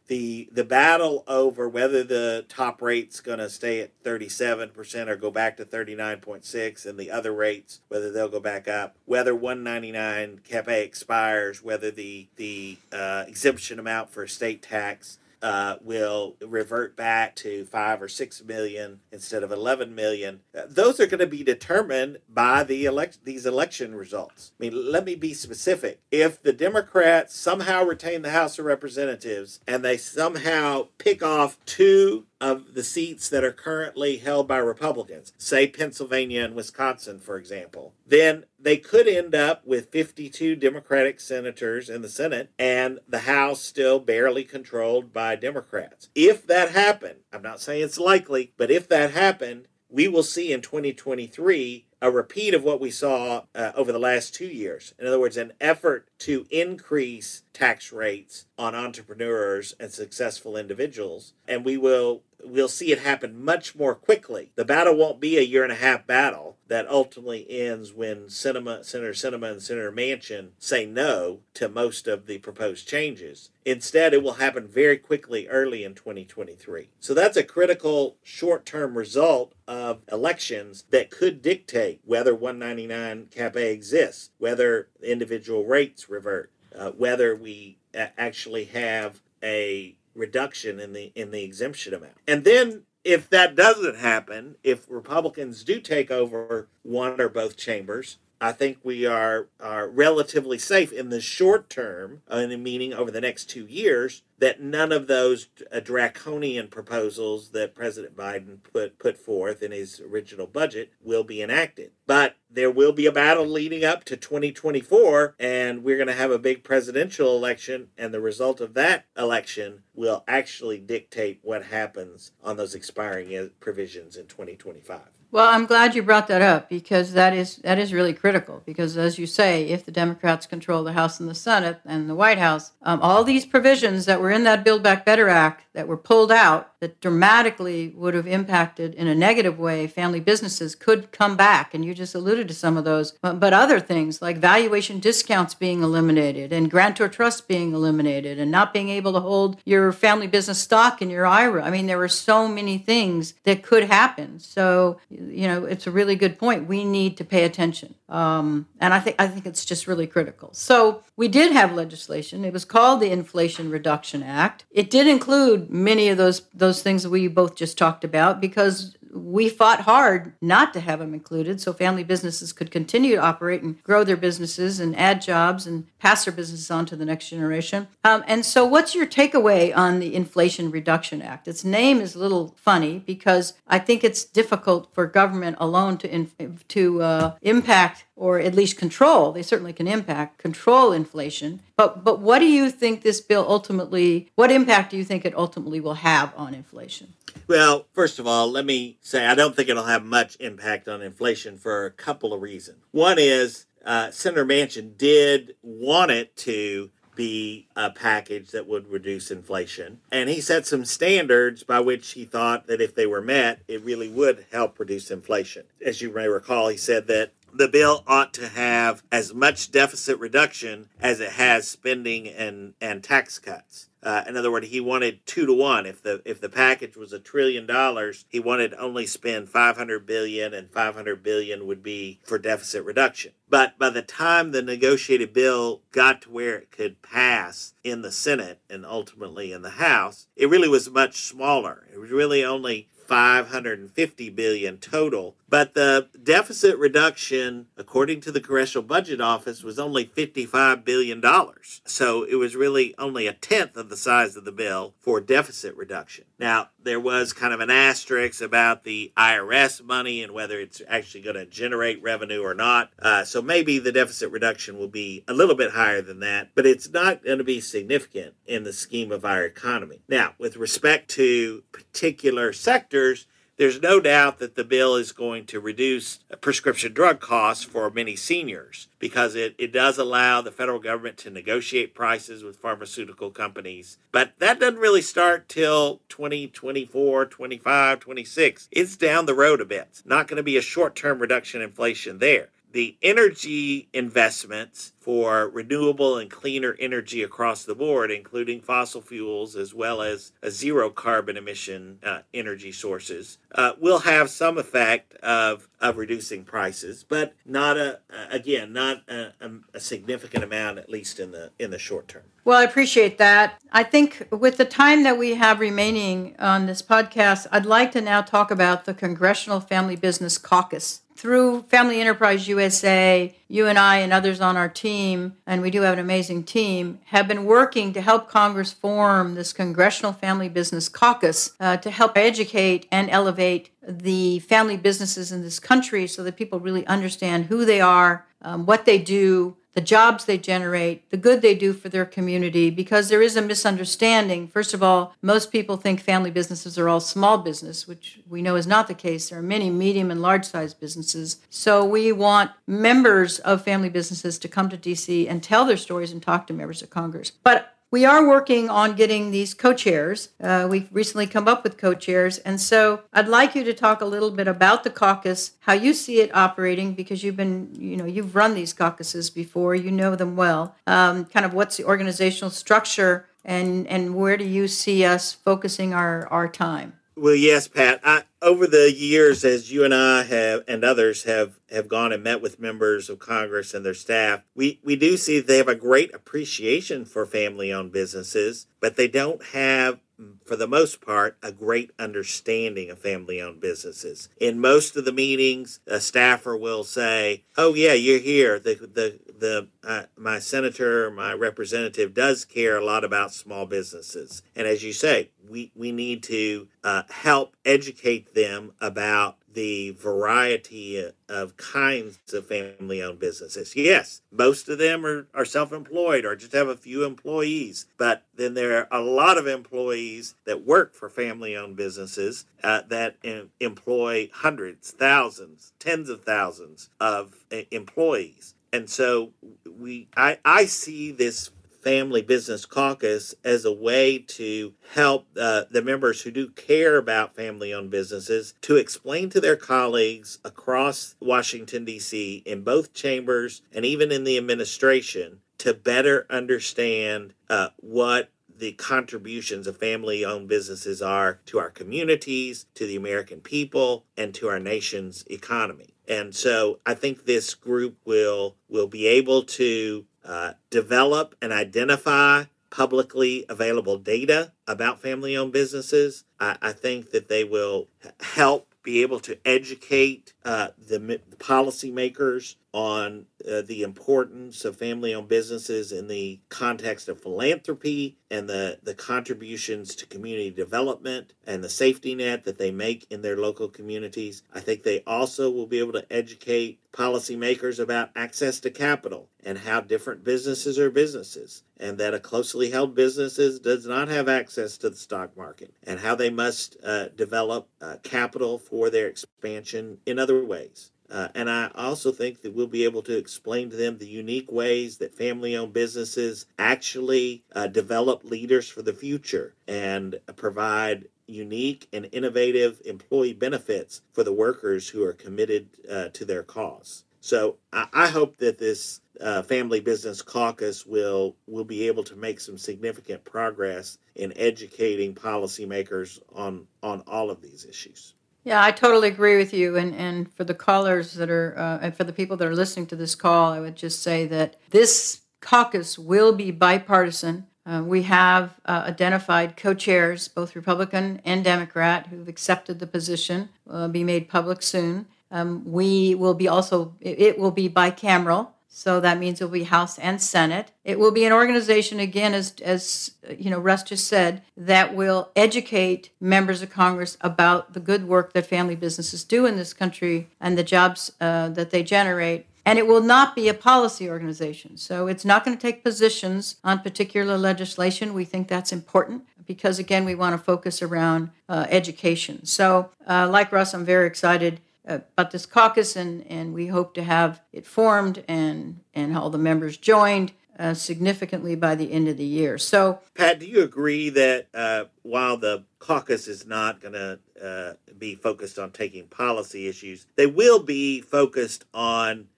the 0.08 0.48
the 0.52 0.64
battle 0.64 1.22
over 1.28 1.68
whether 1.68 2.02
the 2.02 2.44
top 2.48 2.82
rate's 2.82 3.20
going 3.20 3.38
to 3.38 3.48
stay 3.48 3.80
at 3.80 3.92
37% 4.02 5.08
or 5.08 5.16
go 5.16 5.30
back 5.30 5.56
to 5.56 5.64
39.6 5.64 6.86
and 6.86 6.98
the 6.98 7.10
other 7.12 7.32
rates 7.32 7.80
whether 7.88 8.10
they'll 8.10 8.28
go 8.28 8.40
back 8.40 8.66
up 8.66 8.96
whether 9.06 9.34
199 9.36 10.40
cap 10.48 10.66
A 10.68 10.82
expires 10.82 11.62
whether 11.62 11.92
the 11.92 12.26
the 12.36 12.78
uh, 12.92 13.24
exemption 13.28 13.78
amount 13.78 14.10
for 14.10 14.26
state 14.26 14.62
tax 14.62 15.18
uh, 15.42 15.76
will 15.80 16.36
revert 16.46 16.96
back 16.96 17.34
to 17.36 17.64
five 17.64 18.02
or 18.02 18.08
six 18.08 18.42
million 18.44 19.00
instead 19.12 19.42
of 19.42 19.52
11 19.52 19.94
million. 19.94 20.40
Uh, 20.56 20.62
those 20.68 21.00
are 21.00 21.06
going 21.06 21.20
to 21.20 21.26
be 21.26 21.42
determined 21.42 22.18
by 22.28 22.62
the 22.62 22.84
elect- 22.84 23.24
these 23.24 23.46
election 23.46 23.94
results. 23.94 24.52
I 24.60 24.64
mean, 24.64 24.92
let 24.92 25.04
me 25.04 25.14
be 25.14 25.34
specific. 25.34 26.00
If 26.10 26.42
the 26.42 26.52
Democrats 26.52 27.34
somehow 27.34 27.84
retain 27.84 28.22
the 28.22 28.30
House 28.30 28.58
of 28.58 28.64
Representatives 28.64 29.60
and 29.66 29.84
they 29.84 29.96
somehow 29.96 30.88
pick 30.98 31.22
off 31.22 31.58
two 31.64 32.26
of 32.40 32.74
the 32.74 32.84
seats 32.84 33.28
that 33.28 33.44
are 33.44 33.52
currently 33.52 34.16
held 34.16 34.48
by 34.48 34.58
Republicans, 34.58 35.32
say 35.36 35.66
Pennsylvania 35.66 36.44
and 36.44 36.54
Wisconsin, 36.54 37.20
for 37.20 37.36
example, 37.36 37.94
then 38.06 38.44
they 38.58 38.76
could 38.76 39.06
end 39.06 39.34
up 39.34 39.66
with 39.66 39.90
52 39.90 40.56
Democratic 40.56 41.20
senators 41.20 41.90
in 41.90 42.02
the 42.02 42.08
Senate 42.08 42.50
and 42.58 42.98
the 43.06 43.20
House 43.20 43.60
still 43.60 43.98
barely 43.98 44.44
controlled 44.44 45.12
by 45.12 45.36
Democrats. 45.36 46.08
If 46.14 46.46
that 46.46 46.70
happened, 46.70 47.20
I'm 47.32 47.42
not 47.42 47.60
saying 47.60 47.82
it's 47.82 47.98
likely, 47.98 48.52
but 48.56 48.70
if 48.70 48.88
that 48.88 49.12
happened, 49.12 49.68
we 49.88 50.08
will 50.08 50.22
see 50.22 50.52
in 50.52 50.60
2023 50.60 51.86
a 52.02 52.10
repeat 52.10 52.54
of 52.54 52.64
what 52.64 52.80
we 52.80 52.90
saw 52.90 53.42
uh, 53.54 53.72
over 53.74 53.92
the 53.92 53.98
last 53.98 54.34
two 54.34 54.46
years. 54.46 54.94
In 54.98 55.06
other 55.06 55.20
words, 55.20 55.36
an 55.36 55.52
effort 55.60 56.08
to 56.20 56.46
increase 56.50 57.42
tax 57.52 57.92
rates 57.92 58.46
on 58.56 58.74
entrepreneurs 58.74 59.74
and 59.78 59.92
successful 59.92 60.56
individuals. 60.56 61.34
And 61.46 61.64
we 61.64 61.76
will 61.76 62.22
we'll 62.44 62.68
see 62.68 62.92
it 62.92 63.00
happen 63.00 63.42
much 63.44 63.74
more 63.74 63.94
quickly. 63.94 64.52
The 64.54 64.64
battle 64.64 64.96
won't 64.96 65.20
be 65.20 65.38
a 65.38 65.42
year 65.42 65.62
and 65.62 65.72
a 65.72 65.76
half 65.76 66.06
battle 66.06 66.56
that 66.68 66.88
ultimately 66.88 67.46
ends 67.50 67.92
when 67.92 68.26
Sinema, 68.26 68.84
Senator 68.84 69.12
Sinema 69.12 69.50
and 69.50 69.62
Senator 69.62 69.90
Manchin 69.90 70.50
say 70.58 70.86
no 70.86 71.40
to 71.54 71.68
most 71.68 72.06
of 72.06 72.26
the 72.26 72.38
proposed 72.38 72.86
changes. 72.86 73.50
Instead, 73.64 74.14
it 74.14 74.22
will 74.22 74.34
happen 74.34 74.66
very 74.66 74.96
quickly 74.96 75.48
early 75.48 75.84
in 75.84 75.94
2023. 75.94 76.90
So 77.00 77.12
that's 77.12 77.36
a 77.36 77.42
critical 77.42 78.16
short 78.22 78.64
term 78.64 78.96
result 78.96 79.54
of 79.66 80.02
elections 80.10 80.84
that 80.90 81.10
could 81.10 81.42
dictate 81.42 82.00
whether 82.04 82.34
199 82.34 83.28
Cap 83.30 83.56
A 83.56 83.70
exists, 83.72 84.30
whether 84.38 84.88
individual 85.02 85.64
rates 85.64 86.08
revert, 86.08 86.52
uh, 86.76 86.90
whether 86.92 87.34
we 87.34 87.78
actually 87.94 88.64
have 88.66 89.20
a 89.42 89.96
reduction 90.20 90.78
in 90.78 90.92
the 90.92 91.10
in 91.14 91.30
the 91.30 91.42
exemption 91.42 91.94
amount. 91.94 92.14
And 92.28 92.44
then 92.44 92.82
if 93.02 93.28
that 93.30 93.56
doesn't 93.56 93.96
happen, 93.96 94.56
if 94.62 94.86
Republicans 94.88 95.64
do 95.64 95.80
take 95.80 96.10
over 96.10 96.68
one 96.82 97.20
or 97.20 97.28
both 97.28 97.56
chambers, 97.56 98.18
I 98.40 98.52
think 98.52 98.78
we 98.82 99.06
are 99.06 99.48
are 99.58 99.88
relatively 99.88 100.58
safe 100.58 100.92
in 100.92 101.08
the 101.08 101.20
short 101.20 101.68
term, 101.68 102.22
uh, 102.28 102.46
meaning 102.46 102.94
over 102.94 103.10
the 103.10 103.20
next 103.20 103.46
two 103.46 103.66
years, 103.66 104.22
that 104.40 104.60
none 104.60 104.90
of 104.90 105.06
those 105.06 105.48
uh, 105.70 105.80
draconian 105.80 106.68
proposals 106.68 107.50
that 107.50 107.74
President 107.74 108.16
Biden 108.16 108.62
put 108.62 108.98
put 108.98 109.16
forth 109.16 109.62
in 109.62 109.70
his 109.70 110.00
original 110.00 110.46
budget 110.46 110.92
will 111.00 111.24
be 111.24 111.42
enacted. 111.42 111.92
But 112.06 112.36
there 112.50 112.70
will 112.70 112.92
be 112.92 113.06
a 113.06 113.12
battle 113.12 113.46
leading 113.46 113.84
up 113.84 114.04
to 114.04 114.16
2024, 114.16 115.36
and 115.38 115.84
we're 115.84 115.96
going 115.96 116.08
to 116.08 116.14
have 116.14 116.32
a 116.32 116.38
big 116.38 116.64
presidential 116.64 117.36
election, 117.36 117.88
and 117.96 118.12
the 118.12 118.20
result 118.20 118.60
of 118.60 118.74
that 118.74 119.04
election 119.16 119.84
will 119.94 120.24
actually 120.26 120.78
dictate 120.78 121.38
what 121.42 121.66
happens 121.66 122.32
on 122.42 122.56
those 122.56 122.74
expiring 122.74 123.36
uh, 123.36 123.48
provisions 123.60 124.16
in 124.16 124.26
2025. 124.26 125.00
Well, 125.32 125.48
I'm 125.48 125.66
glad 125.66 125.94
you 125.94 126.02
brought 126.02 126.26
that 126.26 126.42
up 126.42 126.68
because 126.68 127.12
that 127.12 127.32
is 127.32 127.56
that 127.58 127.78
is 127.78 127.92
really 127.92 128.12
critical. 128.12 128.62
Because 128.66 128.96
as 128.96 129.18
you 129.18 129.26
say, 129.26 129.68
if 129.68 129.84
the 129.84 129.92
Democrats 129.92 130.46
control 130.46 130.82
the 130.82 130.92
House 130.92 131.20
and 131.20 131.28
the 131.28 131.36
Senate 131.36 131.80
and 131.84 132.10
the 132.10 132.16
White 132.16 132.38
House, 132.38 132.72
um, 132.82 133.00
all 133.00 133.22
these 133.22 133.46
provisions 133.46 134.06
that 134.06 134.20
were 134.20 134.30
in 134.30 134.42
that 134.44 134.64
Build 134.64 134.82
Back 134.82 135.04
Better 135.04 135.28
Act 135.28 135.64
that 135.72 135.86
were 135.86 135.96
pulled 135.96 136.32
out 136.32 136.69
that 136.80 137.00
dramatically 137.00 137.88
would 137.88 138.14
have 138.14 138.26
impacted 138.26 138.94
in 138.94 139.06
a 139.06 139.14
negative 139.14 139.58
way 139.58 139.86
family 139.86 140.20
businesses 140.20 140.74
could 140.74 141.12
come 141.12 141.36
back. 141.36 141.74
And 141.74 141.84
you 141.84 141.94
just 141.94 142.14
alluded 142.14 142.48
to 142.48 142.54
some 142.54 142.76
of 142.76 142.84
those, 142.84 143.12
but, 143.22 143.38
but 143.38 143.52
other 143.52 143.80
things 143.80 144.22
like 144.22 144.38
valuation 144.38 144.98
discounts 144.98 145.54
being 145.54 145.82
eliminated 145.82 146.52
and 146.52 146.70
grantor 146.70 147.08
trust 147.08 147.48
being 147.48 147.72
eliminated 147.72 148.38
and 148.38 148.50
not 148.50 148.72
being 148.72 148.88
able 148.88 149.12
to 149.12 149.20
hold 149.20 149.58
your 149.64 149.92
family 149.92 150.26
business 150.26 150.58
stock 150.58 151.02
in 151.02 151.10
your 151.10 151.26
IRA. 151.26 151.62
I 151.62 151.70
mean, 151.70 151.86
there 151.86 151.98
were 151.98 152.08
so 152.08 152.48
many 152.48 152.78
things 152.78 153.34
that 153.44 153.62
could 153.62 153.84
happen. 153.84 154.38
So 154.40 154.98
you 155.10 155.46
know, 155.46 155.64
it's 155.64 155.86
a 155.86 155.90
really 155.90 156.16
good 156.16 156.38
point. 156.38 156.68
We 156.68 156.84
need 156.84 157.16
to 157.18 157.24
pay 157.24 157.44
attention, 157.44 157.94
um, 158.10 158.66
and 158.80 158.92
I 158.92 158.98
think 158.98 159.16
I 159.20 159.28
think 159.28 159.46
it's 159.46 159.64
just 159.64 159.86
really 159.86 160.06
critical. 160.06 160.50
So 160.52 161.02
we 161.16 161.28
did 161.28 161.52
have 161.52 161.72
legislation. 161.72 162.44
It 162.44 162.52
was 162.52 162.64
called 162.64 163.00
the 163.00 163.10
Inflation 163.10 163.70
Reduction 163.70 164.22
Act. 164.22 164.64
It 164.72 164.90
did 164.90 165.06
include 165.06 165.70
many 165.70 166.08
of 166.08 166.18
those 166.18 166.42
those 166.52 166.82
things 166.82 167.04
that 167.04 167.10
we 167.10 167.28
both 167.28 167.54
just 167.54 167.78
talked 167.78 168.02
about 168.02 168.40
because 168.40 168.96
we 169.12 169.48
fought 169.48 169.80
hard 169.82 170.32
not 170.40 170.72
to 170.74 170.80
have 170.80 170.98
them 170.98 171.14
included 171.14 171.60
so 171.60 171.72
family 171.72 172.04
businesses 172.04 172.52
could 172.52 172.70
continue 172.70 173.16
to 173.16 173.22
operate 173.22 173.62
and 173.62 173.82
grow 173.82 174.04
their 174.04 174.16
businesses 174.16 174.80
and 174.80 174.96
add 174.96 175.20
jobs 175.20 175.66
and 175.66 175.86
pass 175.98 176.24
their 176.24 176.34
businesses 176.34 176.70
on 176.70 176.86
to 176.86 176.96
the 176.96 177.04
next 177.04 177.28
generation. 177.28 177.88
Um, 178.04 178.24
and 178.26 178.44
so, 178.44 178.64
what's 178.64 178.94
your 178.94 179.06
takeaway 179.06 179.76
on 179.76 180.00
the 180.00 180.14
Inflation 180.14 180.70
Reduction 180.70 181.22
Act? 181.22 181.48
Its 181.48 181.64
name 181.64 182.00
is 182.00 182.14
a 182.14 182.18
little 182.18 182.54
funny 182.56 182.98
because 182.98 183.54
I 183.66 183.78
think 183.78 184.04
it's 184.04 184.24
difficult 184.24 184.92
for 184.94 185.06
government 185.06 185.56
alone 185.60 185.98
to 185.98 186.26
to 186.68 187.02
uh, 187.02 187.34
impact 187.42 188.04
or 188.16 188.38
at 188.38 188.54
least 188.54 188.76
control. 188.76 189.32
They 189.32 189.42
certainly 189.42 189.72
can 189.72 189.88
impact 189.88 190.38
control 190.38 190.92
inflation. 190.92 191.62
But 191.76 192.04
but 192.04 192.20
what 192.20 192.40
do 192.40 192.46
you 192.46 192.70
think 192.70 193.02
this 193.02 193.20
bill 193.20 193.46
ultimately? 193.48 194.30
What 194.34 194.50
impact 194.50 194.90
do 194.90 194.96
you 194.96 195.04
think 195.04 195.24
it 195.24 195.36
ultimately 195.36 195.80
will 195.80 195.94
have 195.94 196.32
on 196.36 196.54
inflation? 196.54 197.14
Well, 197.48 197.86
first 197.92 198.18
of 198.18 198.26
all, 198.26 198.50
let 198.50 198.64
me 198.64 198.98
say 199.00 199.26
I 199.26 199.34
don't 199.34 199.56
think 199.56 199.68
it'll 199.68 199.84
have 199.84 200.04
much 200.04 200.36
impact 200.40 200.88
on 200.88 201.02
inflation 201.02 201.58
for 201.58 201.86
a 201.86 201.90
couple 201.90 202.32
of 202.32 202.42
reasons. 202.42 202.78
One 202.92 203.18
is 203.18 203.66
uh, 203.84 204.10
Senator 204.10 204.44
Manchin 204.44 204.96
did 204.96 205.54
want 205.62 206.10
it 206.10 206.36
to 206.38 206.90
be 207.16 207.68
a 207.76 207.90
package 207.90 208.50
that 208.50 208.66
would 208.66 208.88
reduce 208.88 209.30
inflation. 209.30 210.00
And 210.10 210.30
he 210.30 210.40
set 210.40 210.66
some 210.66 210.84
standards 210.84 211.62
by 211.62 211.80
which 211.80 212.12
he 212.12 212.24
thought 212.24 212.66
that 212.66 212.80
if 212.80 212.94
they 212.94 213.06
were 213.06 213.20
met, 213.20 213.60
it 213.68 213.82
really 213.82 214.08
would 214.08 214.46
help 214.52 214.78
reduce 214.78 215.10
inflation. 215.10 215.64
As 215.84 216.00
you 216.00 216.10
may 216.12 216.28
recall, 216.28 216.68
he 216.68 216.76
said 216.76 217.08
that 217.08 217.32
the 217.52 217.68
bill 217.68 218.02
ought 218.06 218.32
to 218.34 218.48
have 218.48 219.02
as 219.10 219.34
much 219.34 219.70
deficit 219.70 220.18
reduction 220.18 220.88
as 221.00 221.20
it 221.20 221.32
has 221.32 221.68
spending 221.68 222.28
and, 222.28 222.74
and 222.80 223.02
tax 223.02 223.38
cuts. 223.38 223.90
Uh, 224.02 224.22
in 224.26 224.36
other 224.36 224.50
words, 224.50 224.68
he 224.68 224.80
wanted 224.80 225.24
two 225.26 225.44
to 225.44 225.52
one. 225.52 225.84
If 225.84 226.02
the 226.02 226.22
if 226.24 226.40
the 226.40 226.48
package 226.48 226.96
was 226.96 227.12
a 227.12 227.18
trillion 227.18 227.66
dollars, 227.66 228.24
he 228.28 228.40
wanted 228.40 228.72
only 228.74 229.06
spend 229.06 229.50
500 229.50 230.06
billion, 230.06 230.54
and 230.54 230.70
500 230.70 231.22
billion 231.22 231.66
would 231.66 231.82
be 231.82 232.20
for 232.24 232.38
deficit 232.38 232.82
reduction. 232.84 233.32
But 233.48 233.78
by 233.78 233.90
the 233.90 234.02
time 234.02 234.52
the 234.52 234.62
negotiated 234.62 235.32
bill 235.34 235.82
got 235.92 236.22
to 236.22 236.30
where 236.30 236.56
it 236.56 236.70
could 236.70 237.02
pass 237.02 237.74
in 237.84 238.00
the 238.00 238.12
Senate 238.12 238.60
and 238.70 238.86
ultimately 238.86 239.52
in 239.52 239.62
the 239.62 239.70
House, 239.70 240.28
it 240.34 240.48
really 240.48 240.68
was 240.68 240.88
much 240.88 241.20
smaller. 241.20 241.86
It 241.92 241.98
was 241.98 242.10
really 242.10 242.42
only 242.42 242.88
550 243.10 244.30
billion 244.30 244.78
total. 244.78 245.34
But 245.48 245.74
the 245.74 246.06
deficit 246.22 246.78
reduction 246.78 247.66
according 247.76 248.20
to 248.20 248.30
the 248.30 248.38
congressional 248.38 248.84
budget 248.84 249.20
office 249.20 249.64
was 249.64 249.80
only 249.80 250.04
55 250.04 250.84
billion 250.84 251.20
dollars. 251.20 251.80
So 251.84 252.22
it 252.22 252.36
was 252.36 252.54
really 252.54 252.94
only 252.98 253.26
a 253.26 253.32
tenth 253.32 253.76
of 253.76 253.88
the 253.88 253.96
size 253.96 254.36
of 254.36 254.44
the 254.44 254.52
bill 254.52 254.94
for 255.00 255.20
deficit 255.20 255.74
reduction. 255.74 256.26
Now 256.38 256.68
there 256.82 257.00
was 257.00 257.32
kind 257.32 257.52
of 257.52 257.60
an 257.60 257.70
asterisk 257.70 258.40
about 258.40 258.84
the 258.84 259.12
irs 259.16 259.82
money 259.84 260.22
and 260.22 260.32
whether 260.32 260.60
it's 260.60 260.82
actually 260.88 261.20
going 261.20 261.36
to 261.36 261.46
generate 261.46 262.02
revenue 262.02 262.42
or 262.42 262.54
not. 262.54 262.90
Uh, 262.98 263.24
so 263.24 263.42
maybe 263.42 263.78
the 263.78 263.92
deficit 263.92 264.30
reduction 264.30 264.78
will 264.78 264.88
be 264.88 265.24
a 265.28 265.32
little 265.32 265.54
bit 265.54 265.72
higher 265.72 266.02
than 266.02 266.20
that 266.20 266.50
but 266.54 266.66
it's 266.66 266.90
not 266.90 267.24
going 267.24 267.38
to 267.38 267.44
be 267.44 267.60
significant 267.60 268.34
in 268.46 268.64
the 268.64 268.72
scheme 268.72 269.12
of 269.12 269.24
our 269.24 269.44
economy. 269.44 270.00
Now 270.08 270.34
with 270.38 270.56
respect 270.56 271.08
to 271.12 271.62
particular 271.72 272.52
sectors 272.52 273.26
there's 273.60 273.82
no 273.82 274.00
doubt 274.00 274.38
that 274.38 274.54
the 274.54 274.64
bill 274.64 274.96
is 274.96 275.12
going 275.12 275.44
to 275.44 275.60
reduce 275.60 276.20
prescription 276.40 276.94
drug 276.94 277.20
costs 277.20 277.62
for 277.62 277.90
many 277.90 278.16
seniors 278.16 278.88
because 278.98 279.34
it, 279.34 279.54
it 279.58 279.70
does 279.70 279.98
allow 279.98 280.40
the 280.40 280.50
federal 280.50 280.78
government 280.78 281.18
to 281.18 281.28
negotiate 281.28 281.94
prices 281.94 282.42
with 282.42 282.56
pharmaceutical 282.56 283.30
companies. 283.30 283.98
But 284.12 284.32
that 284.38 284.60
doesn't 284.60 284.80
really 284.80 285.02
start 285.02 285.46
till 285.46 286.00
2024, 286.08 287.26
25, 287.26 288.00
26. 288.00 288.68
It's 288.72 288.96
down 288.96 289.26
the 289.26 289.34
road 289.34 289.60
a 289.60 289.66
bit. 289.66 289.88
It's 289.90 290.06
not 290.06 290.26
going 290.26 290.38
to 290.38 290.42
be 290.42 290.56
a 290.56 290.62
short 290.62 290.96
term 290.96 291.18
reduction 291.18 291.60
in 291.60 291.68
inflation 291.68 292.18
there. 292.18 292.48
The 292.72 292.96
energy 293.02 293.88
investments 293.92 294.92
for 295.00 295.48
renewable 295.48 296.18
and 296.18 296.30
cleaner 296.30 296.76
energy 296.78 297.22
across 297.22 297.64
the 297.64 297.74
board, 297.74 298.10
including 298.10 298.60
fossil 298.60 299.00
fuels 299.00 299.56
as 299.56 299.74
well 299.74 300.02
as 300.02 300.32
zero 300.48 300.90
carbon 300.90 301.36
emission 301.36 301.98
uh, 302.04 302.20
energy 302.34 302.70
sources, 302.70 303.38
uh, 303.54 303.72
will 303.80 304.00
have 304.00 304.30
some 304.30 304.58
effect 304.58 305.14
of, 305.16 305.68
of 305.80 305.96
reducing 305.96 306.44
prices, 306.44 307.04
but 307.08 307.34
not 307.44 307.76
a 307.76 308.00
again 308.30 308.72
not 308.72 309.02
a, 309.08 309.32
a 309.74 309.80
significant 309.80 310.44
amount, 310.44 310.78
at 310.78 310.88
least 310.88 311.18
in 311.18 311.32
the 311.32 311.50
in 311.58 311.70
the 311.70 311.78
short 311.78 312.08
term. 312.08 312.22
Well, 312.44 312.58
I 312.58 312.64
appreciate 312.64 313.18
that. 313.18 313.60
I 313.72 313.82
think 313.82 314.26
with 314.30 314.56
the 314.56 314.64
time 314.64 315.02
that 315.02 315.18
we 315.18 315.34
have 315.34 315.60
remaining 315.60 316.36
on 316.38 316.66
this 316.66 316.82
podcast, 316.82 317.46
I'd 317.52 317.66
like 317.66 317.92
to 317.92 318.00
now 318.00 318.22
talk 318.22 318.50
about 318.50 318.86
the 318.86 318.94
Congressional 318.94 319.60
Family 319.60 319.96
Business 319.96 320.38
Caucus 320.38 321.02
through 321.20 321.60
Family 321.64 322.00
Enterprise 322.00 322.48
USA, 322.48 323.36
you 323.46 323.66
and 323.66 323.78
I 323.78 323.98
and 323.98 324.10
others 324.10 324.40
on 324.40 324.56
our 324.56 324.70
team, 324.70 325.36
and 325.46 325.60
we 325.60 325.70
do 325.70 325.82
have 325.82 325.92
an 325.92 325.98
amazing 325.98 326.44
team, 326.44 326.98
have 327.04 327.28
been 327.28 327.44
working 327.44 327.92
to 327.92 328.00
help 328.00 328.30
Congress 328.30 328.72
form 328.72 329.34
this 329.34 329.52
Congressional 329.52 330.14
Family 330.14 330.48
Business 330.48 330.88
Caucus 330.88 331.52
uh, 331.60 331.76
to 331.76 331.90
help 331.90 332.16
educate 332.16 332.86
and 332.90 333.10
elevate 333.10 333.68
the 333.86 334.38
family 334.38 334.78
businesses 334.78 335.30
in 335.30 335.42
this 335.42 335.60
country 335.60 336.06
so 336.06 336.24
that 336.24 336.36
people 336.36 336.58
really 336.58 336.86
understand 336.86 337.44
who 337.46 337.66
they 337.66 337.82
are, 337.82 338.24
um, 338.40 338.64
what 338.64 338.86
they 338.86 338.96
do, 338.96 339.58
the 339.72 339.80
jobs 339.80 340.24
they 340.24 340.38
generate, 340.38 341.08
the 341.10 341.16
good 341.16 341.42
they 341.42 341.54
do 341.54 341.72
for 341.72 341.88
their 341.88 342.04
community, 342.04 342.70
because 342.70 343.08
there 343.08 343.22
is 343.22 343.36
a 343.36 343.42
misunderstanding. 343.42 344.48
First 344.48 344.74
of 344.74 344.82
all, 344.82 345.14
most 345.22 345.52
people 345.52 345.76
think 345.76 346.00
family 346.00 346.30
businesses 346.30 346.78
are 346.78 346.88
all 346.88 347.00
small 347.00 347.38
business, 347.38 347.86
which 347.86 348.20
we 348.28 348.42
know 348.42 348.56
is 348.56 348.66
not 348.66 348.88
the 348.88 348.94
case. 348.94 349.28
There 349.28 349.38
are 349.38 349.42
many 349.42 349.70
medium 349.70 350.10
and 350.10 350.20
large 350.20 350.44
sized 350.44 350.80
businesses. 350.80 351.38
So 351.50 351.84
we 351.84 352.10
want 352.10 352.50
members 352.66 353.38
of 353.40 353.62
family 353.62 353.88
businesses 353.88 354.38
to 354.40 354.48
come 354.48 354.68
to 354.70 354.76
DC 354.76 355.30
and 355.30 355.42
tell 355.42 355.64
their 355.64 355.76
stories 355.76 356.12
and 356.12 356.22
talk 356.22 356.46
to 356.48 356.52
members 356.52 356.82
of 356.82 356.90
Congress. 356.90 357.30
But 357.30 357.74
we 357.90 358.04
are 358.04 358.26
working 358.26 358.70
on 358.70 358.94
getting 358.94 359.30
these 359.30 359.52
co-chairs. 359.52 360.28
Uh, 360.40 360.66
we've 360.70 360.88
recently 360.92 361.26
come 361.26 361.48
up 361.48 361.64
with 361.64 361.76
co-chairs, 361.76 362.38
and 362.38 362.60
so 362.60 363.02
I'd 363.12 363.28
like 363.28 363.54
you 363.54 363.64
to 363.64 363.74
talk 363.74 364.00
a 364.00 364.04
little 364.04 364.30
bit 364.30 364.46
about 364.46 364.84
the 364.84 364.90
caucus, 364.90 365.52
how 365.60 365.72
you 365.72 365.92
see 365.92 366.20
it 366.20 366.34
operating, 366.34 366.94
because 366.94 367.24
you've 367.24 367.36
been, 367.36 367.74
you 367.74 367.96
know, 367.96 368.04
you've 368.04 368.36
run 368.36 368.54
these 368.54 368.72
caucuses 368.72 369.30
before, 369.30 369.74
you 369.74 369.90
know 369.90 370.14
them 370.14 370.36
well. 370.36 370.76
Um, 370.86 371.24
kind 371.24 371.44
of 371.44 371.52
what's 371.52 371.76
the 371.76 371.84
organizational 371.84 372.50
structure, 372.50 373.26
and 373.44 373.86
and 373.86 374.14
where 374.14 374.36
do 374.36 374.44
you 374.44 374.68
see 374.68 375.04
us 375.04 375.32
focusing 375.32 375.94
our 375.94 376.28
our 376.28 376.46
time? 376.46 376.99
Well, 377.20 377.34
yes, 377.34 377.68
Pat. 377.68 378.00
I, 378.02 378.22
over 378.40 378.66
the 378.66 378.90
years, 378.90 379.44
as 379.44 379.70
you 379.70 379.84
and 379.84 379.94
I 379.94 380.22
have 380.22 380.64
and 380.66 380.82
others 380.82 381.24
have 381.24 381.60
have 381.70 381.86
gone 381.86 382.14
and 382.14 382.24
met 382.24 382.40
with 382.40 382.58
members 382.58 383.10
of 383.10 383.18
Congress 383.18 383.74
and 383.74 383.84
their 383.84 383.92
staff, 383.92 384.40
we 384.54 384.80
we 384.82 384.96
do 384.96 385.18
see 385.18 385.38
they 385.38 385.58
have 385.58 385.68
a 385.68 385.74
great 385.74 386.14
appreciation 386.14 387.04
for 387.04 387.26
family-owned 387.26 387.92
businesses, 387.92 388.68
but 388.80 388.96
they 388.96 389.06
don't 389.06 389.44
have 389.48 390.00
for 390.44 390.56
the 390.56 390.66
most 390.66 391.00
part, 391.00 391.36
a 391.42 391.52
great 391.52 391.90
understanding 391.98 392.90
of 392.90 392.98
family 392.98 393.40
owned 393.40 393.60
businesses. 393.60 394.28
In 394.38 394.60
most 394.60 394.96
of 394.96 395.04
the 395.04 395.12
meetings, 395.12 395.80
a 395.86 396.00
staffer 396.00 396.56
will 396.56 396.84
say, 396.84 397.44
Oh, 397.56 397.74
yeah, 397.74 397.94
you're 397.94 398.18
here. 398.18 398.58
The, 398.58 398.74
the, 398.74 399.18
the, 399.38 399.68
uh, 399.82 400.04
my 400.16 400.38
senator, 400.38 401.10
my 401.10 401.32
representative 401.32 402.14
does 402.14 402.44
care 402.44 402.76
a 402.76 402.84
lot 402.84 403.04
about 403.04 403.32
small 403.32 403.66
businesses. 403.66 404.42
And 404.54 404.66
as 404.66 404.82
you 404.82 404.92
say, 404.92 405.30
we, 405.50 405.72
we 405.74 405.92
need 405.92 406.22
to 406.24 406.68
uh, 406.84 407.02
help 407.10 407.56
educate 407.64 408.34
them 408.34 408.72
about 408.80 409.36
the 409.52 409.90
variety 409.90 411.10
of 411.28 411.56
kinds 411.56 412.18
of 412.32 412.46
family 412.46 413.02
owned 413.02 413.18
businesses. 413.18 413.74
Yes, 413.74 414.22
most 414.30 414.68
of 414.68 414.78
them 414.78 415.04
are, 415.04 415.26
are 415.34 415.44
self 415.44 415.72
employed 415.72 416.24
or 416.24 416.36
just 416.36 416.52
have 416.52 416.68
a 416.68 416.76
few 416.76 417.04
employees, 417.04 417.86
but 417.98 418.22
then 418.34 418.54
there 418.54 418.78
are 418.78 419.00
a 419.00 419.02
lot 419.02 419.38
of 419.38 419.46
employees 419.46 420.36
that 420.46 420.64
work 420.64 420.94
for 420.94 421.08
family 421.08 421.56
owned 421.56 421.76
businesses 421.76 422.46
uh, 422.62 422.82
that 422.88 423.16
em- 423.24 423.50
employ 423.58 424.30
hundreds, 424.32 424.92
thousands, 424.92 425.72
tens 425.78 426.08
of 426.08 426.22
thousands 426.22 426.90
of 427.00 427.44
uh, 427.52 427.62
employees. 427.72 428.54
And 428.72 428.88
so 428.88 429.32
we 429.78 430.06
I, 430.16 430.38
I 430.44 430.66
see 430.66 431.10
this 431.10 431.50
Family 431.82 432.22
Business 432.22 432.64
Caucus 432.64 433.34
as 433.44 433.64
a 433.64 433.72
way 433.72 434.18
to 434.18 434.74
help 434.92 435.26
uh, 435.38 435.64
the 435.70 435.82
members 435.82 436.22
who 436.22 436.30
do 436.30 436.48
care 436.48 436.96
about 436.96 437.36
family 437.36 437.72
owned 437.72 437.90
businesses 437.90 438.54
to 438.62 438.76
explain 438.76 439.30
to 439.30 439.40
their 439.40 439.56
colleagues 439.56 440.38
across 440.44 441.14
Washington, 441.20 441.84
D.C., 441.84 442.42
in 442.44 442.62
both 442.62 442.92
chambers 442.92 443.62
and 443.72 443.84
even 443.84 444.12
in 444.12 444.24
the 444.24 444.36
administration, 444.38 445.40
to 445.58 445.74
better 445.74 446.26
understand 446.30 447.34
uh, 447.48 447.68
what 447.76 448.30
the 448.60 448.72
contributions 448.72 449.66
of 449.66 449.76
family 449.76 450.24
owned 450.24 450.48
businesses 450.48 451.00
are 451.02 451.40
to 451.46 451.58
our 451.58 451.70
communities, 451.70 452.66
to 452.74 452.86
the 452.86 452.96
American 452.96 453.40
people, 453.40 454.04
and 454.16 454.34
to 454.34 454.48
our 454.48 454.60
nation's 454.60 455.24
economy. 455.30 455.94
And 456.06 456.34
so 456.34 456.80
I 456.84 456.94
think 456.94 457.24
this 457.24 457.54
group 457.54 457.96
will 458.04 458.56
will 458.68 458.88
be 458.88 459.06
able 459.06 459.42
to 459.44 460.04
uh, 460.24 460.52
develop 460.70 461.34
and 461.40 461.52
identify 461.52 462.44
publicly 462.70 463.44
available 463.48 463.98
data 463.98 464.52
about 464.66 465.00
family 465.00 465.36
owned 465.36 465.52
businesses. 465.52 466.24
I, 466.38 466.56
I, 466.62 466.72
think 466.72 467.10
that 467.10 467.28
they 467.28 467.42
will 467.42 467.88
help 468.20 468.72
be 468.82 469.02
able 469.02 469.20
to 469.20 469.38
educate 469.44 470.32
uh, 470.44 470.68
the 470.78 471.20
policymakers 471.38 472.56
on 472.72 473.26
uh, 473.50 473.62
the 473.62 473.82
importance 473.82 474.64
of 474.64 474.76
family 474.76 475.14
owned 475.14 475.28
businesses 475.28 475.92
in 475.92 476.06
the 476.06 476.40
context 476.48 477.08
of 477.08 477.20
philanthropy 477.20 478.16
and 478.30 478.48
the, 478.48 478.78
the 478.82 478.94
contributions 478.94 479.94
to 479.96 480.06
community 480.06 480.50
development 480.50 481.32
and 481.46 481.64
the 481.64 481.68
safety 481.68 482.14
net 482.14 482.44
that 482.44 482.58
they 482.58 482.70
make 482.70 483.06
in 483.10 483.22
their 483.22 483.36
local 483.36 483.68
communities. 483.68 484.42
I 484.54 484.60
think 484.60 484.82
they 484.82 485.02
also 485.06 485.50
will 485.50 485.66
be 485.66 485.80
able 485.80 485.92
to 485.92 486.12
educate 486.12 486.80
policymakers 486.92 487.78
about 487.78 488.10
access 488.14 488.60
to 488.60 488.70
capital 488.70 489.28
and 489.44 489.58
how 489.58 489.80
different 489.80 490.24
businesses 490.24 490.78
are 490.78 490.90
businesses 490.90 491.62
and 491.78 491.98
that 491.98 492.14
a 492.14 492.20
closely 492.20 492.70
held 492.70 492.94
businesses 492.94 493.58
does 493.58 493.86
not 493.86 494.08
have 494.08 494.28
access 494.28 494.76
to 494.76 494.90
the 494.90 494.96
stock 494.96 495.36
market 495.36 495.74
and 495.84 496.00
how 496.00 496.14
they 496.14 496.30
must 496.30 496.76
uh, 496.84 497.08
develop 497.16 497.68
uh, 497.80 497.96
capital 498.02 498.58
for 498.58 498.90
their 498.90 499.06
expansion 499.06 499.98
in 500.04 500.18
other 500.18 500.29
ways. 500.34 500.90
Uh, 501.10 501.28
and 501.34 501.50
I 501.50 501.70
also 501.74 502.12
think 502.12 502.42
that 502.42 502.54
we'll 502.54 502.68
be 502.68 502.84
able 502.84 503.02
to 503.02 503.16
explain 503.16 503.68
to 503.70 503.76
them 503.76 503.98
the 503.98 504.06
unique 504.06 504.52
ways 504.52 504.98
that 504.98 505.14
family 505.14 505.56
owned 505.56 505.72
businesses 505.72 506.46
actually 506.58 507.42
uh, 507.52 507.66
develop 507.66 508.22
leaders 508.22 508.68
for 508.68 508.82
the 508.82 508.92
future 508.92 509.54
and 509.66 510.20
provide 510.36 511.08
unique 511.26 511.88
and 511.92 512.08
innovative 512.12 512.80
employee 512.84 513.32
benefits 513.32 514.02
for 514.12 514.22
the 514.22 514.32
workers 514.32 514.88
who 514.88 515.02
are 515.02 515.12
committed 515.12 515.68
uh, 515.90 516.08
to 516.10 516.24
their 516.24 516.42
cause. 516.42 517.04
So 517.20 517.56
I, 517.72 517.86
I 517.92 518.08
hope 518.08 518.38
that 518.38 518.58
this 518.58 519.00
uh, 519.20 519.42
Family 519.42 519.80
Business 519.80 520.22
Caucus 520.22 520.86
will 520.86 521.36
will 521.46 521.64
be 521.64 521.86
able 521.86 522.04
to 522.04 522.16
make 522.16 522.40
some 522.40 522.56
significant 522.56 523.24
progress 523.24 523.98
in 524.14 524.32
educating 524.36 525.14
policymakers 525.14 526.20
on 526.34 526.66
on 526.82 527.02
all 527.06 527.30
of 527.30 527.42
these 527.42 527.66
issues. 527.66 528.14
Yeah, 528.42 528.62
I 528.64 528.70
totally 528.70 529.08
agree 529.08 529.36
with 529.36 529.52
you. 529.52 529.76
And, 529.76 529.94
and 529.94 530.32
for 530.32 530.44
the 530.44 530.54
callers 530.54 531.14
that 531.14 531.28
are, 531.28 531.54
uh, 531.58 531.78
and 531.82 531.94
for 531.94 532.04
the 532.04 532.12
people 532.12 532.36
that 532.38 532.48
are 532.48 532.54
listening 532.54 532.86
to 532.86 532.96
this 532.96 533.14
call, 533.14 533.52
I 533.52 533.60
would 533.60 533.76
just 533.76 534.02
say 534.02 534.26
that 534.26 534.56
this 534.70 535.20
caucus 535.40 535.98
will 535.98 536.32
be 536.32 536.50
bipartisan. 536.50 537.46
Uh, 537.66 537.82
we 537.84 538.02
have 538.02 538.54
uh, 538.64 538.84
identified 538.86 539.56
co 539.56 539.74
chairs, 539.74 540.26
both 540.28 540.56
Republican 540.56 541.20
and 541.24 541.44
Democrat, 541.44 542.06
who've 542.06 542.28
accepted 542.28 542.78
the 542.78 542.86
position, 542.86 543.50
will 543.66 543.88
be 543.88 544.04
made 544.04 544.28
public 544.28 544.62
soon. 544.62 545.06
Um, 545.30 545.62
we 545.70 546.14
will 546.14 546.34
be 546.34 546.48
also, 546.48 546.96
it 547.00 547.38
will 547.38 547.52
be 547.52 547.68
bicameral. 547.68 548.48
So 548.72 549.00
that 549.00 549.18
means 549.18 549.40
it 549.40 549.44
will 549.44 549.50
be 549.50 549.64
House 549.64 549.98
and 549.98 550.22
Senate. 550.22 550.70
It 550.84 550.98
will 550.98 551.10
be 551.10 551.24
an 551.24 551.32
organization, 551.32 551.98
again, 551.98 552.32
as, 552.34 552.54
as 552.62 553.10
you 553.36 553.50
know, 553.50 553.58
Russ 553.58 553.82
just 553.82 554.06
said, 554.06 554.42
that 554.56 554.94
will 554.94 555.30
educate 555.34 556.10
members 556.20 556.62
of 556.62 556.70
Congress 556.70 557.18
about 557.20 557.74
the 557.74 557.80
good 557.80 558.06
work 558.06 558.32
that 558.32 558.46
family 558.46 558.76
businesses 558.76 559.24
do 559.24 559.44
in 559.44 559.56
this 559.56 559.74
country 559.74 560.28
and 560.40 560.56
the 560.56 560.62
jobs 560.62 561.12
uh, 561.20 561.48
that 561.48 561.70
they 561.72 561.82
generate. 561.82 562.46
And 562.64 562.78
it 562.78 562.86
will 562.86 563.02
not 563.02 563.34
be 563.34 563.48
a 563.48 563.54
policy 563.54 564.08
organization. 564.08 564.76
So 564.76 565.08
it's 565.08 565.24
not 565.24 565.44
going 565.44 565.56
to 565.56 565.60
take 565.60 565.82
positions 565.82 566.56
on 566.62 566.78
particular 566.78 567.36
legislation. 567.36 568.14
We 568.14 568.24
think 568.24 568.46
that's 568.46 568.72
important 568.72 569.24
because, 569.44 569.80
again, 569.80 570.04
we 570.04 570.14
want 570.14 570.34
to 570.34 570.38
focus 570.38 570.80
around 570.80 571.30
uh, 571.48 571.66
education. 571.70 572.46
So, 572.46 572.90
uh, 573.08 573.28
like 573.28 573.50
Russ, 573.50 573.74
I'm 573.74 573.84
very 573.84 574.06
excited 574.06 574.60
about 574.90 575.30
this 575.30 575.46
caucus, 575.46 575.96
and, 575.96 576.26
and 576.26 576.52
we 576.52 576.66
hope 576.66 576.94
to 576.94 577.02
have 577.02 577.40
it 577.52 577.66
formed 577.66 578.24
and, 578.28 578.80
and 578.94 579.16
all 579.16 579.30
the 579.30 579.38
members 579.38 579.76
joined 579.76 580.32
uh, 580.58 580.74
significantly 580.74 581.56
by 581.56 581.74
the 581.74 581.90
end 581.90 582.06
of 582.06 582.18
the 582.18 582.24
year. 582.24 582.58
So, 582.58 583.00
Pat, 583.14 583.38
do 583.38 583.46
you 583.46 583.62
agree 583.62 584.10
that 584.10 584.48
uh, 584.52 584.84
while 585.02 585.38
the 585.38 585.64
caucus 585.78 586.28
is 586.28 586.46
not 586.46 586.80
going 586.80 586.92
to 586.92 587.18
uh, 587.42 587.72
be 587.98 588.14
focused 588.14 588.58
on 588.58 588.70
taking 588.70 589.06
policy 589.06 589.68
issues, 589.68 590.06
they 590.16 590.26
will 590.26 590.62
be 590.62 591.00
focused 591.00 591.64
on 591.72 592.28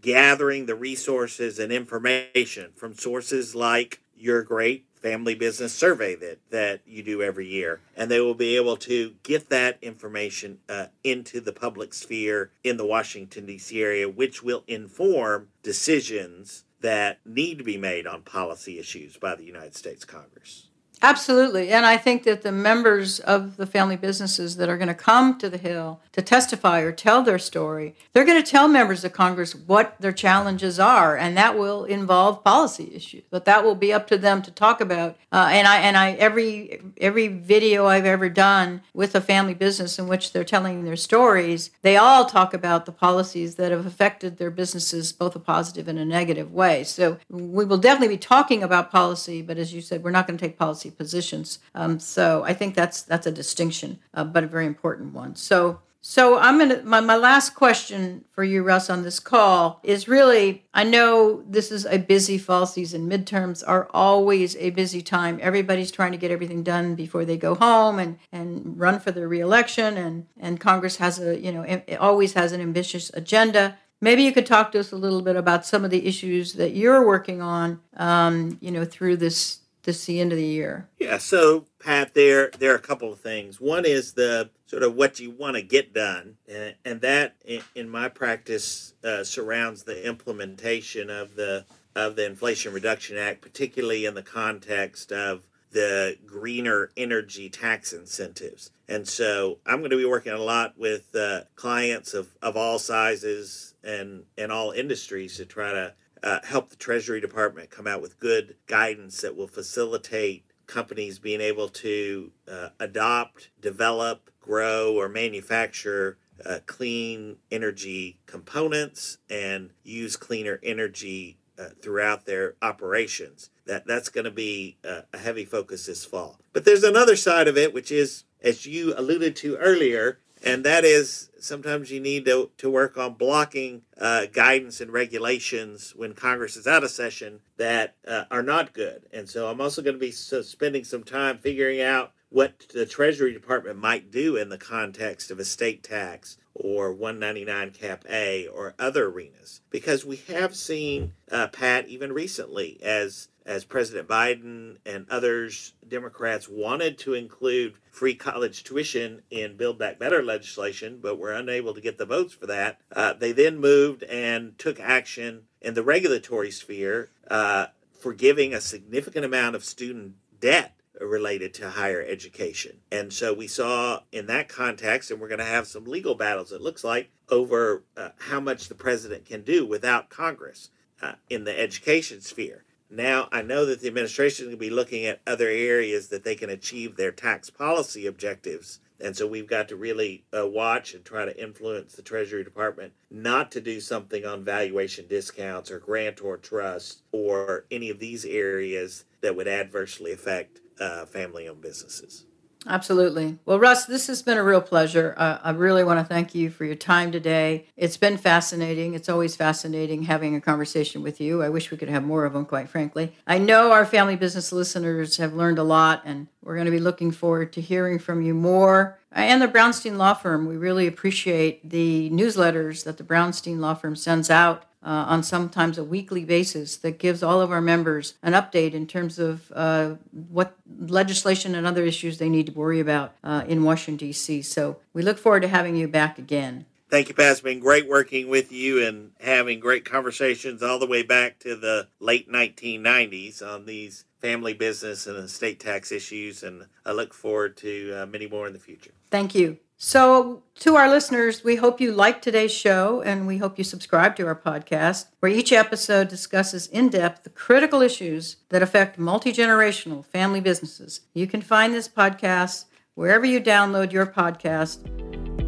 gathering 0.00 0.66
the 0.66 0.76
resources 0.76 1.58
and 1.58 1.72
information 1.72 2.70
from 2.76 2.94
sources 2.94 3.54
like 3.54 4.00
your 4.16 4.42
great 4.42 4.86
family 5.02 5.34
business 5.34 5.72
survey 5.72 6.14
that 6.14 6.38
that 6.50 6.80
you 6.86 7.02
do 7.02 7.22
every 7.22 7.46
year. 7.46 7.80
And 7.96 8.10
they 8.10 8.20
will 8.20 8.34
be 8.34 8.56
able 8.56 8.76
to 8.78 9.14
get 9.22 9.48
that 9.50 9.78
information 9.82 10.58
uh, 10.68 10.86
into 11.04 11.40
the 11.40 11.52
public 11.52 11.92
sphere 11.94 12.50
in 12.64 12.76
the 12.76 12.86
washington 12.86 13.46
d.c 13.46 13.80
area 13.80 14.08
which 14.08 14.42
will 14.42 14.64
inform 14.66 15.48
decisions 15.62 16.64
that 16.80 17.18
need 17.24 17.58
to 17.58 17.64
be 17.64 17.76
made 17.76 18.06
on 18.06 18.22
policy 18.22 18.78
issues 18.78 19.16
by 19.16 19.34
the 19.34 19.44
united 19.44 19.74
states 19.74 20.04
congress 20.04 20.68
Absolutely. 21.04 21.70
And 21.70 21.84
I 21.84 21.96
think 21.96 22.22
that 22.22 22.42
the 22.42 22.52
members 22.52 23.18
of 23.18 23.56
the 23.56 23.66
family 23.66 23.96
businesses 23.96 24.56
that 24.56 24.68
are 24.68 24.78
going 24.78 24.86
to 24.86 24.94
come 24.94 25.36
to 25.38 25.50
the 25.50 25.58
Hill 25.58 26.00
to 26.12 26.22
testify 26.22 26.80
or 26.80 26.92
tell 26.92 27.22
their 27.24 27.40
story, 27.40 27.96
they're 28.12 28.24
going 28.24 28.40
to 28.40 28.48
tell 28.48 28.68
members 28.68 29.04
of 29.04 29.12
Congress 29.12 29.52
what 29.52 29.96
their 29.98 30.12
challenges 30.12 30.78
are. 30.78 31.16
And 31.16 31.36
that 31.36 31.58
will 31.58 31.84
involve 31.84 32.44
policy 32.44 32.92
issues. 32.94 33.24
But 33.30 33.46
that 33.46 33.64
will 33.64 33.74
be 33.74 33.92
up 33.92 34.06
to 34.08 34.16
them 34.16 34.42
to 34.42 34.52
talk 34.52 34.80
about. 34.80 35.16
Uh, 35.32 35.48
and 35.50 35.66
I, 35.66 35.78
and 35.78 35.96
I, 35.96 36.12
every, 36.12 36.80
every 36.98 37.26
video 37.26 37.86
I've 37.86 38.06
ever 38.06 38.28
done 38.28 38.82
with 38.94 39.16
a 39.16 39.20
family 39.20 39.54
business 39.54 39.98
in 39.98 40.06
which 40.06 40.32
they're 40.32 40.44
telling 40.44 40.84
their 40.84 40.94
stories, 40.94 41.70
they 41.82 41.96
all 41.96 42.26
talk 42.26 42.54
about 42.54 42.86
the 42.86 42.92
policies 42.92 43.56
that 43.56 43.72
have 43.72 43.86
affected 43.86 44.38
their 44.38 44.52
businesses, 44.52 45.12
both 45.12 45.34
a 45.34 45.40
positive 45.40 45.88
and 45.88 45.98
a 45.98 46.04
negative 46.04 46.52
way. 46.52 46.84
So 46.84 47.18
we 47.28 47.64
will 47.64 47.78
definitely 47.78 48.14
be 48.14 48.18
talking 48.18 48.62
about 48.62 48.92
policy. 48.92 49.42
But 49.42 49.58
as 49.58 49.74
you 49.74 49.80
said, 49.80 50.04
we're 50.04 50.12
not 50.12 50.28
going 50.28 50.38
to 50.38 50.44
take 50.44 50.56
policy 50.56 50.91
positions. 50.96 51.58
Um, 51.74 51.98
so 51.98 52.42
I 52.44 52.54
think 52.54 52.74
that's 52.74 53.02
that's 53.02 53.26
a 53.26 53.32
distinction, 53.32 53.98
uh, 54.14 54.24
but 54.24 54.44
a 54.44 54.46
very 54.46 54.66
important 54.66 55.14
one. 55.14 55.36
So 55.36 55.80
so 56.04 56.36
I'm 56.36 56.58
gonna 56.58 56.82
my, 56.82 57.00
my 57.00 57.14
last 57.14 57.54
question 57.54 58.24
for 58.32 58.42
you, 58.42 58.64
Russ, 58.64 58.90
on 58.90 59.04
this 59.04 59.20
call 59.20 59.78
is 59.84 60.08
really 60.08 60.64
I 60.74 60.82
know 60.82 61.44
this 61.48 61.70
is 61.70 61.86
a 61.86 61.96
busy 61.96 62.38
fall 62.38 62.66
season. 62.66 63.08
Midterms 63.08 63.62
are 63.64 63.88
always 63.94 64.56
a 64.56 64.70
busy 64.70 65.00
time. 65.00 65.38
Everybody's 65.40 65.92
trying 65.92 66.10
to 66.10 66.18
get 66.18 66.32
everything 66.32 66.64
done 66.64 66.96
before 66.96 67.24
they 67.24 67.36
go 67.36 67.54
home 67.54 68.00
and 68.00 68.18
and 68.32 68.78
run 68.78 68.98
for 68.98 69.12
their 69.12 69.28
reelection 69.28 69.96
and 69.96 70.26
and 70.40 70.58
Congress 70.58 70.96
has 70.96 71.20
a 71.20 71.38
you 71.38 71.52
know 71.52 71.62
it 71.62 71.96
always 72.00 72.32
has 72.32 72.50
an 72.50 72.60
ambitious 72.60 73.12
agenda. 73.14 73.78
Maybe 74.00 74.24
you 74.24 74.32
could 74.32 74.46
talk 74.46 74.72
to 74.72 74.80
us 74.80 74.90
a 74.90 74.96
little 74.96 75.22
bit 75.22 75.36
about 75.36 75.64
some 75.64 75.84
of 75.84 75.92
the 75.92 76.04
issues 76.04 76.54
that 76.54 76.74
you're 76.74 77.06
working 77.06 77.40
on, 77.40 77.78
um, 77.96 78.58
you 78.60 78.72
know, 78.72 78.84
through 78.84 79.18
this 79.18 79.60
this 79.82 80.04
the 80.04 80.20
end 80.20 80.32
of 80.32 80.38
the 80.38 80.44
year? 80.44 80.88
Yeah, 80.98 81.18
so 81.18 81.66
Pat, 81.78 82.14
there 82.14 82.50
there 82.58 82.72
are 82.72 82.76
a 82.76 82.80
couple 82.80 83.12
of 83.12 83.20
things. 83.20 83.60
One 83.60 83.84
is 83.84 84.12
the 84.12 84.50
sort 84.66 84.82
of 84.82 84.94
what 84.94 85.20
you 85.20 85.30
want 85.30 85.56
to 85.56 85.62
get 85.62 85.92
done, 85.92 86.36
and, 86.48 86.74
and 86.84 87.00
that, 87.02 87.34
in, 87.44 87.62
in, 87.74 87.88
my 87.88 88.08
practice, 88.08 88.94
uh, 89.04 89.24
surrounds 89.24 89.82
the 89.82 90.06
implementation 90.06 91.10
of 91.10 91.34
the 91.36 91.64
of 91.94 92.16
the 92.16 92.26
Inflation 92.26 92.72
Reduction 92.72 93.18
Act, 93.18 93.42
particularly 93.42 94.06
in 94.06 94.14
the 94.14 94.22
context 94.22 95.12
of 95.12 95.46
the 95.72 96.16
greener 96.26 96.90
energy 96.96 97.48
tax 97.48 97.92
incentives. 97.92 98.70
And 98.88 99.08
so 99.08 99.58
I'm 99.66 99.78
going 99.78 99.90
to 99.90 99.96
be 99.96 100.04
working 100.04 100.32
a 100.32 100.38
lot 100.38 100.78
with 100.78 101.14
uh, 101.14 101.42
clients 101.56 102.14
of, 102.14 102.28
of 102.42 102.56
all 102.56 102.78
sizes 102.78 103.74
and, 103.82 104.24
and 104.36 104.52
all 104.52 104.70
industries 104.70 105.38
to 105.38 105.46
try 105.46 105.72
to 105.72 105.94
uh, 106.22 106.40
help 106.44 106.70
the 106.70 106.76
Treasury 106.76 107.20
Department 107.20 107.70
come 107.70 107.86
out 107.86 108.02
with 108.02 108.18
good 108.18 108.56
guidance 108.66 109.20
that 109.20 109.36
will 109.36 109.48
facilitate 109.48 110.44
companies 110.66 111.18
being 111.18 111.40
able 111.40 111.68
to 111.68 112.32
uh, 112.50 112.68
adopt, 112.80 113.50
develop, 113.60 114.30
grow, 114.40 114.94
or 114.94 115.08
manufacture 115.08 116.18
uh, 116.44 116.58
clean 116.66 117.36
energy 117.50 118.18
components 118.26 119.18
and 119.28 119.70
use 119.82 120.16
cleaner 120.16 120.58
energy 120.62 121.38
uh, 121.58 121.68
throughout 121.80 122.26
their 122.26 122.54
operations. 122.62 123.50
That 123.66 123.86
that's 123.86 124.08
going 124.08 124.24
to 124.24 124.30
be 124.30 124.78
uh, 124.84 125.02
a 125.12 125.18
heavy 125.18 125.44
focus 125.44 125.86
this 125.86 126.04
fall. 126.04 126.38
But 126.52 126.64
there's 126.64 126.84
another 126.84 127.16
side 127.16 127.48
of 127.48 127.56
it, 127.56 127.72
which 127.72 127.92
is, 127.92 128.24
as 128.42 128.66
you 128.66 128.94
alluded 128.96 129.36
to 129.36 129.56
earlier, 129.56 130.18
and 130.42 130.64
that 130.64 130.84
is 130.84 131.30
sometimes 131.38 131.90
you 131.90 132.00
need 132.00 132.24
to, 132.24 132.50
to 132.58 132.70
work 132.70 132.96
on 132.96 133.14
blocking 133.14 133.82
uh, 133.98 134.26
guidance 134.26 134.80
and 134.80 134.92
regulations 134.92 135.92
when 135.96 136.14
Congress 136.14 136.56
is 136.56 136.66
out 136.66 136.84
of 136.84 136.90
session 136.90 137.40
that 137.56 137.94
uh, 138.06 138.24
are 138.30 138.42
not 138.42 138.72
good. 138.72 139.02
And 139.12 139.28
so 139.28 139.48
I'm 139.48 139.60
also 139.60 139.82
going 139.82 139.94
to 139.94 140.00
be 140.00 140.10
spending 140.10 140.84
some 140.84 141.04
time 141.04 141.38
figuring 141.38 141.80
out 141.80 142.12
what 142.28 142.66
the 142.72 142.86
Treasury 142.86 143.32
Department 143.32 143.78
might 143.78 144.10
do 144.10 144.36
in 144.36 144.48
the 144.48 144.58
context 144.58 145.30
of 145.30 145.38
estate 145.38 145.82
tax 145.82 146.38
or 146.54 146.92
199 146.92 147.70
cap 147.70 148.04
A 148.10 148.46
or 148.48 148.74
other 148.78 149.06
arenas 149.06 149.60
because 149.70 150.04
we 150.04 150.16
have 150.28 150.56
seen 150.56 151.12
uh, 151.30 151.48
Pat 151.48 151.88
even 151.88 152.12
recently 152.12 152.78
as 152.82 153.28
as 153.46 153.64
President 153.64 154.08
Biden 154.08 154.76
and 154.86 155.06
others, 155.10 155.74
Democrats, 155.86 156.48
wanted 156.48 156.98
to 156.98 157.14
include 157.14 157.74
free 157.90 158.14
college 158.14 158.64
tuition 158.64 159.22
in 159.30 159.56
Build 159.56 159.78
Back 159.78 159.98
Better 159.98 160.22
legislation, 160.22 160.98
but 161.02 161.18
were 161.18 161.32
unable 161.32 161.74
to 161.74 161.80
get 161.80 161.98
the 161.98 162.06
votes 162.06 162.34
for 162.34 162.46
that. 162.46 162.80
Uh, 162.94 163.12
they 163.12 163.32
then 163.32 163.58
moved 163.58 164.02
and 164.04 164.58
took 164.58 164.80
action 164.80 165.42
in 165.60 165.74
the 165.74 165.82
regulatory 165.82 166.50
sphere, 166.50 167.10
uh, 167.30 167.66
forgiving 167.98 168.52
a 168.52 168.60
significant 168.60 169.24
amount 169.24 169.54
of 169.54 169.64
student 169.64 170.14
debt 170.40 170.74
related 171.00 171.54
to 171.54 171.70
higher 171.70 172.02
education. 172.02 172.78
And 172.90 173.12
so 173.12 173.32
we 173.32 173.46
saw 173.46 174.00
in 174.12 174.26
that 174.26 174.48
context, 174.48 175.10
and 175.10 175.20
we're 175.20 175.28
going 175.28 175.38
to 175.38 175.44
have 175.44 175.66
some 175.66 175.84
legal 175.84 176.14
battles, 176.14 176.52
it 176.52 176.60
looks 176.60 176.84
like, 176.84 177.10
over 177.30 177.84
uh, 177.96 178.10
how 178.18 178.40
much 178.40 178.68
the 178.68 178.74
president 178.74 179.24
can 179.24 179.42
do 179.42 179.66
without 179.66 180.10
Congress 180.10 180.70
uh, 181.00 181.14
in 181.30 181.44
the 181.44 181.58
education 181.58 182.20
sphere. 182.20 182.64
Now, 182.94 183.26
I 183.32 183.40
know 183.40 183.64
that 183.64 183.80
the 183.80 183.88
administration 183.88 184.50
will 184.50 184.58
be 184.58 184.68
looking 184.68 185.06
at 185.06 185.22
other 185.26 185.48
areas 185.48 186.08
that 186.08 186.24
they 186.24 186.34
can 186.34 186.50
achieve 186.50 186.96
their 186.96 187.10
tax 187.10 187.48
policy 187.48 188.06
objectives. 188.06 188.80
And 189.00 189.16
so 189.16 189.26
we've 189.26 189.46
got 189.46 189.68
to 189.68 189.76
really 189.76 190.24
uh, 190.36 190.46
watch 190.46 190.92
and 190.92 191.02
try 191.02 191.24
to 191.24 191.42
influence 191.42 191.94
the 191.94 192.02
Treasury 192.02 192.44
Department 192.44 192.92
not 193.10 193.50
to 193.52 193.62
do 193.62 193.80
something 193.80 194.26
on 194.26 194.44
valuation 194.44 195.06
discounts 195.06 195.70
or 195.70 195.78
grantor 195.78 196.36
trust 196.36 197.00
or 197.12 197.64
any 197.70 197.88
of 197.88 197.98
these 197.98 198.26
areas 198.26 199.06
that 199.22 199.34
would 199.36 199.48
adversely 199.48 200.12
affect 200.12 200.60
uh, 200.78 201.06
family 201.06 201.48
owned 201.48 201.62
businesses. 201.62 202.26
Absolutely. 202.66 203.38
Well, 203.44 203.58
Russ, 203.58 203.86
this 203.86 204.06
has 204.06 204.22
been 204.22 204.38
a 204.38 204.42
real 204.44 204.60
pleasure. 204.60 205.14
Uh, 205.16 205.38
I 205.42 205.50
really 205.50 205.82
want 205.82 205.98
to 205.98 206.04
thank 206.04 206.34
you 206.34 206.48
for 206.48 206.64
your 206.64 206.76
time 206.76 207.10
today. 207.10 207.66
It's 207.76 207.96
been 207.96 208.16
fascinating. 208.16 208.94
It's 208.94 209.08
always 209.08 209.34
fascinating 209.34 210.04
having 210.04 210.36
a 210.36 210.40
conversation 210.40 211.02
with 211.02 211.20
you. 211.20 211.42
I 211.42 211.48
wish 211.48 211.70
we 211.70 211.76
could 211.76 211.88
have 211.88 212.04
more 212.04 212.24
of 212.24 212.34
them, 212.34 212.44
quite 212.44 212.68
frankly. 212.68 213.12
I 213.26 213.38
know 213.38 213.72
our 213.72 213.84
family 213.84 214.14
business 214.14 214.52
listeners 214.52 215.16
have 215.16 215.34
learned 215.34 215.58
a 215.58 215.64
lot, 215.64 216.02
and 216.04 216.28
we're 216.42 216.54
going 216.54 216.66
to 216.66 216.70
be 216.70 216.78
looking 216.78 217.10
forward 217.10 217.52
to 217.54 217.60
hearing 217.60 217.98
from 217.98 218.22
you 218.22 218.32
more. 218.32 218.98
And 219.10 219.42
the 219.42 219.48
Brownstein 219.48 219.96
Law 219.96 220.14
Firm, 220.14 220.46
we 220.46 220.56
really 220.56 220.86
appreciate 220.86 221.68
the 221.68 222.10
newsletters 222.10 222.84
that 222.84 222.96
the 222.96 223.04
Brownstein 223.04 223.58
Law 223.58 223.74
Firm 223.74 223.96
sends 223.96 224.30
out 224.30 224.64
uh, 224.82 225.06
on 225.08 225.22
sometimes 225.22 225.78
a 225.78 225.84
weekly 225.84 226.24
basis 226.24 226.76
that 226.78 226.98
gives 226.98 227.22
all 227.22 227.40
of 227.40 227.50
our 227.50 227.60
members 227.60 228.14
an 228.22 228.32
update 228.32 228.72
in 228.72 228.86
terms 228.86 229.18
of 229.18 229.52
uh, 229.54 229.94
what 230.28 230.56
legislation 230.78 231.54
and 231.54 231.66
other 231.66 231.84
issues 231.84 232.18
they 232.18 232.28
need 232.28 232.46
to 232.46 232.52
worry 232.52 232.80
about 232.80 233.14
uh, 233.22 233.44
in 233.46 233.62
Washington, 233.62 234.08
D.C. 234.08 234.42
So 234.42 234.78
we 234.92 235.02
look 235.02 235.18
forward 235.18 235.42
to 235.42 235.48
having 235.48 235.76
you 235.76 235.88
back 235.88 236.18
again. 236.18 236.66
Thank 236.92 237.08
you, 237.08 237.14
Pat. 237.14 237.32
It's 237.32 237.40
been 237.40 237.58
great 237.58 237.88
working 237.88 238.28
with 238.28 238.52
you 238.52 238.86
and 238.86 239.12
having 239.18 239.60
great 239.60 239.86
conversations 239.86 240.62
all 240.62 240.78
the 240.78 240.86
way 240.86 241.02
back 241.02 241.38
to 241.38 241.56
the 241.56 241.88
late 242.00 242.30
1990s 242.30 243.40
on 243.40 243.64
these 243.64 244.04
family 244.20 244.52
business 244.52 245.06
and 245.06 245.16
estate 245.16 245.58
tax 245.58 245.90
issues. 245.90 246.42
And 246.42 246.66
I 246.84 246.92
look 246.92 247.14
forward 247.14 247.56
to 247.58 248.02
uh, 248.02 248.06
many 248.06 248.26
more 248.26 248.46
in 248.46 248.52
the 248.52 248.58
future. 248.58 248.90
Thank 249.10 249.34
you. 249.34 249.58
So, 249.84 250.44
to 250.60 250.76
our 250.76 250.88
listeners, 250.88 251.42
we 251.42 251.56
hope 251.56 251.80
you 251.80 251.90
like 251.90 252.22
today's 252.22 252.52
show 252.52 253.02
and 253.02 253.26
we 253.26 253.38
hope 253.38 253.58
you 253.58 253.64
subscribe 253.64 254.14
to 254.14 254.26
our 254.28 254.36
podcast, 254.36 255.06
where 255.18 255.32
each 255.32 255.52
episode 255.52 256.06
discusses 256.06 256.68
in 256.68 256.88
depth 256.88 257.24
the 257.24 257.30
critical 257.30 257.82
issues 257.82 258.36
that 258.50 258.62
affect 258.62 258.96
multi 258.96 259.32
generational 259.32 260.04
family 260.04 260.40
businesses. 260.40 261.00
You 261.14 261.26
can 261.26 261.42
find 261.42 261.74
this 261.74 261.88
podcast 261.88 262.66
wherever 262.94 263.26
you 263.26 263.40
download 263.40 263.90
your 263.90 264.06
podcast. 264.06 264.86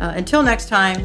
Uh, 0.02 0.14
until 0.16 0.42
next 0.42 0.68
time, 0.68 0.98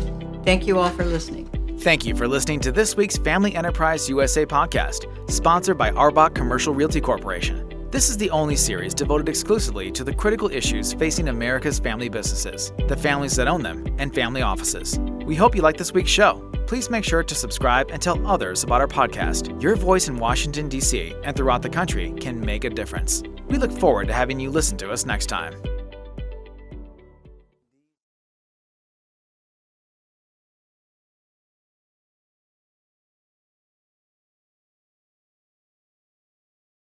thank 0.44 0.66
you 0.66 0.80
all 0.80 0.90
for 0.90 1.06
listening. 1.06 1.48
Thank 1.82 2.08
you 2.08 2.16
for 2.16 2.28
listening 2.28 2.62
to 2.62 2.72
this 2.72 2.98
week's 2.98 3.18
Family 3.18 3.56
Enterprise 3.56 4.10
USA 4.10 4.44
podcast, 4.44 5.06
sponsored 5.30 5.78
by 5.78 5.92
Arbach 5.92 6.34
Commercial 6.34 6.74
Realty 6.74 7.00
Corporation. 7.00 7.69
This 7.92 8.12
is 8.12 8.18
the 8.18 8.30
only 8.30 8.56
series 8.56 8.94
devoted 8.94 9.28
exclusively 9.28 9.92
to 9.94 10.04
the 10.04 10.14
critical 10.14 10.48
issues 10.52 10.94
facing 10.94 11.30
America's 11.30 11.80
family 11.80 12.08
businesses, 12.08 12.72
the 12.88 12.96
families 12.96 13.36
that 13.36 13.48
own 13.48 13.64
them, 13.64 13.84
and 13.98 14.14
family 14.14 14.44
offices. 14.44 15.00
We 15.26 15.34
hope 15.36 15.56
you 15.56 15.64
like 15.64 15.76
this 15.76 15.92
week's 15.92 16.12
show. 16.12 16.48
Please 16.68 16.92
make 16.92 17.04
sure 17.04 17.24
to 17.24 17.34
subscribe 17.34 17.90
and 17.90 18.00
tell 18.00 18.24
others 18.28 18.64
about 18.64 18.80
our 18.80 18.88
podcast. 18.88 19.60
Your 19.60 19.76
voice 19.76 20.08
in 20.08 20.18
Washington, 20.18 20.70
D.C. 20.70 21.16
and 21.24 21.36
throughout 21.36 21.64
the 21.64 21.70
country 21.70 22.14
can 22.20 22.40
make 22.40 22.64
a 22.64 22.70
difference. 22.70 23.24
We 23.48 23.58
look 23.58 23.72
forward 23.72 24.08
to 24.10 24.14
having 24.14 24.40
you 24.40 24.52
listen 24.52 24.78
to 24.78 24.92
us 24.92 25.08
next 25.08 25.26
time. 25.26 25.60